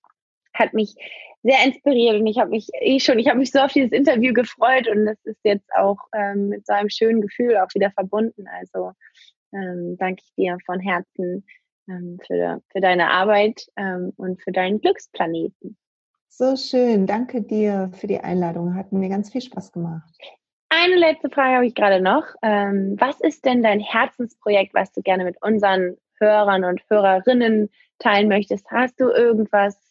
[0.59, 0.95] hat mich
[1.41, 4.33] sehr inspiriert und ich habe mich eh schon, ich habe mich so auf dieses Interview
[4.33, 8.45] gefreut und das ist jetzt auch ähm, mit so einem schönen Gefühl auch wieder verbunden.
[8.59, 8.91] Also
[9.53, 11.45] ähm, danke ich dir von Herzen
[11.87, 15.77] ähm, für, für deine Arbeit ähm, und für deinen Glücksplaneten.
[16.27, 20.13] So schön, danke dir für die Einladung, hat mir ganz viel Spaß gemacht.
[20.69, 22.23] Eine letzte Frage habe ich gerade noch.
[22.43, 28.29] Ähm, was ist denn dein Herzensprojekt, was du gerne mit unseren Hörern und Hörerinnen teilen
[28.29, 28.69] möchtest?
[28.69, 29.88] Hast du irgendwas,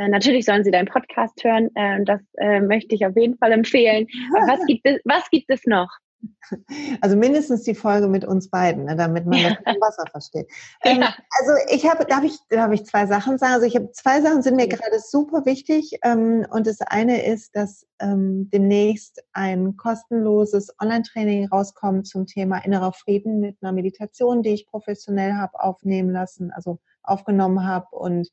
[0.00, 1.68] äh, natürlich sollen Sie deinen Podcast hören.
[1.74, 4.06] Äh, das äh, möchte ich auf jeden Fall empfehlen.
[4.34, 5.90] Aber was gibt es, was gibt es noch?
[7.00, 9.56] Also mindestens die Folge mit uns beiden, ne, damit man ja.
[9.64, 10.50] das Wasser versteht.
[10.84, 11.14] Ähm, ja.
[11.38, 13.54] Also ich habe, darf ich, darf ich zwei Sachen sagen?
[13.54, 15.98] Also ich habe zwei Sachen sind mir gerade super wichtig.
[16.02, 22.92] Ähm, und das eine ist, dass ähm, demnächst ein kostenloses Online-Training rauskommt zum Thema innerer
[22.92, 28.28] Frieden mit einer Meditation, die ich professionell habe aufnehmen lassen, also aufgenommen habe und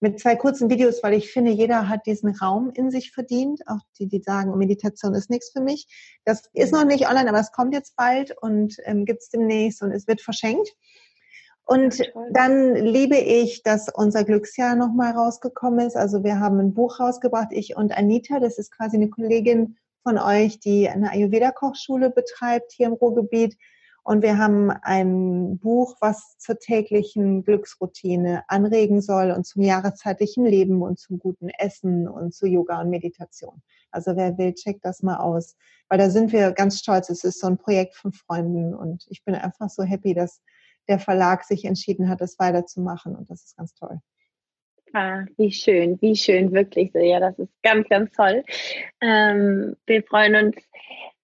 [0.00, 3.62] mit zwei kurzen Videos, weil ich finde, jeder hat diesen Raum in sich verdient.
[3.66, 5.86] Auch die, die sagen, Meditation ist nichts für mich.
[6.24, 9.82] Das ist noch nicht online, aber es kommt jetzt bald und ähm, gibt es demnächst
[9.82, 10.74] und es wird verschenkt.
[11.64, 15.96] Und dann liebe ich, dass unser Glücksjahr nochmal rausgekommen ist.
[15.96, 20.18] Also wir haben ein Buch rausgebracht, ich und Anita, das ist quasi eine Kollegin von
[20.18, 23.56] euch, die eine Ayurveda-Kochschule betreibt hier im Ruhrgebiet.
[24.06, 30.80] Und wir haben ein Buch, was zur täglichen Glücksroutine anregen soll und zum jahreszeitlichen Leben
[30.80, 33.62] und zum guten Essen und zu Yoga und Meditation.
[33.90, 35.56] Also wer will, checkt das mal aus.
[35.88, 37.10] Weil da sind wir ganz stolz.
[37.10, 40.40] Es ist so ein Projekt von Freunden und ich bin einfach so happy, dass
[40.86, 43.98] der Verlag sich entschieden hat, das weiterzumachen und das ist ganz toll.
[44.92, 47.00] Ah, wie schön, wie schön, wirklich so.
[47.00, 48.44] Ja, das ist ganz, ganz toll.
[49.00, 50.56] Ähm, wir freuen uns,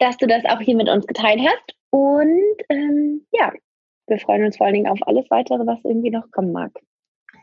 [0.01, 3.53] dass du das auch hier mit uns geteilt hast und ähm, ja,
[4.07, 6.73] wir freuen uns vor allen Dingen auf alles weitere, was irgendwie noch kommen mag.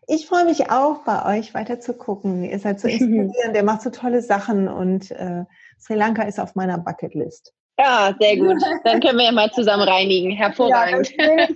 [0.08, 2.44] Ich freue mich auch, bei euch weiter zu gucken.
[2.44, 5.46] Ihr seid so inspirierend, ihr macht so tolle Sachen und äh,
[5.80, 7.54] Sri Lanka ist auf meiner Bucketlist.
[7.78, 8.58] Ja, sehr gut.
[8.84, 10.32] Dann können wir ja mal zusammen reinigen.
[10.32, 11.14] Hervorragend.
[11.16, 11.48] Ja,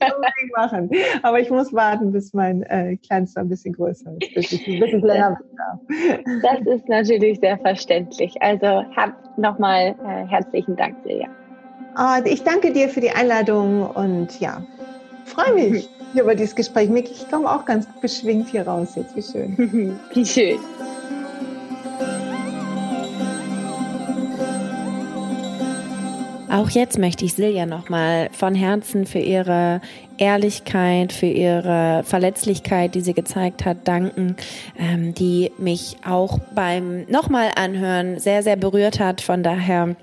[0.55, 0.91] machen.
[1.23, 4.79] Aber ich muss warten, bis mein äh, Kleinster ein bisschen größer ist, bis ich ein
[4.79, 5.39] bisschen länger.
[6.43, 8.39] Das ist natürlich sehr verständlich.
[8.39, 8.85] Also
[9.35, 11.27] nochmal äh, herzlichen Dank, Silja.
[11.95, 14.63] Oh, ich danke dir für die Einladung und ja,
[15.25, 16.89] freue mich über dieses Gespräch.
[16.89, 19.15] Ich komme auch ganz beschwingt hier raus jetzt.
[19.15, 19.99] Wie schön.
[20.13, 20.59] Wie schön.
[26.51, 29.81] Auch jetzt möchte ich Silja nochmal von Herzen für ihre
[30.17, 34.35] Ehrlichkeit, für ihre Verletzlichkeit, die sie gezeigt hat, danken,
[34.77, 39.21] ähm, die mich auch beim nochmal anhören sehr, sehr berührt hat.
[39.21, 39.95] Von daher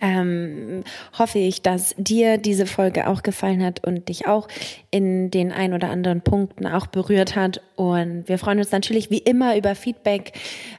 [0.00, 0.84] ähm,
[1.18, 4.48] hoffe ich, dass dir diese Folge auch gefallen hat und dich auch
[4.90, 7.60] in den ein oder anderen Punkten auch berührt hat.
[7.76, 10.32] Und wir freuen uns natürlich wie immer über Feedback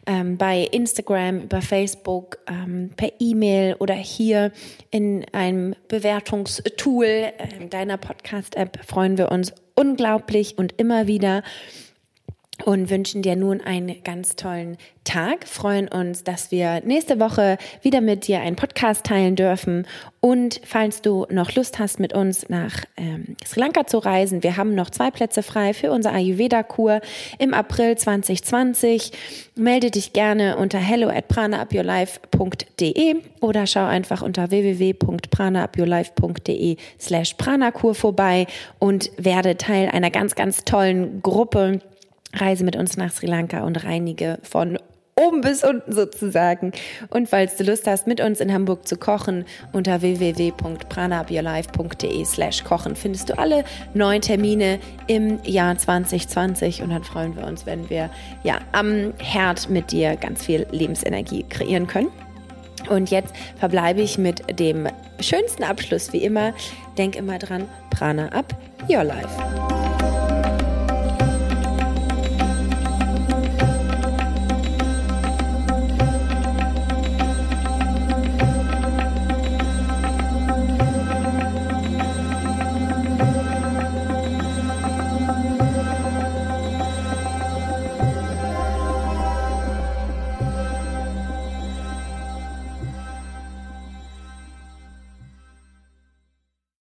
[0.05, 4.51] ähm, bei Instagram, über Facebook, ähm, per E-Mail oder hier
[4.91, 11.43] in einem Bewertungstool äh, deiner Podcast-App freuen wir uns unglaublich und immer wieder
[12.63, 15.47] und wünschen dir nun einen ganz tollen Tag.
[15.47, 19.85] Freuen uns, dass wir nächste Woche wieder mit dir einen Podcast teilen dürfen.
[20.21, 24.57] Und falls du noch Lust hast, mit uns nach ähm, Sri Lanka zu reisen, wir
[24.57, 27.01] haben noch zwei Plätze frei für unsere Ayurveda-Kur
[27.37, 29.11] im April 2020.
[29.55, 38.47] Melde dich gerne unter hello at pranaupyourlife.de oder schau einfach unter www.pranaupyourlife.de slash pranakur vorbei
[38.79, 41.81] und werde Teil einer ganz, ganz tollen Gruppe
[42.35, 44.77] reise mit uns nach Sri Lanka und reinige von
[45.17, 46.73] oben bis unten sozusagen.
[47.09, 52.95] Und falls du Lust hast, mit uns in Hamburg zu kochen, unter www.pranaupyourlife.de slash kochen
[52.95, 53.63] findest du alle
[53.93, 58.09] neuen Termine im Jahr 2020 und dann freuen wir uns, wenn wir
[58.43, 62.09] ja am Herd mit dir ganz viel Lebensenergie kreieren können.
[62.89, 64.87] Und jetzt verbleibe ich mit dem
[65.19, 66.53] schönsten Abschluss wie immer.
[66.97, 68.55] Denk immer dran, Prana up
[68.89, 70.24] your life.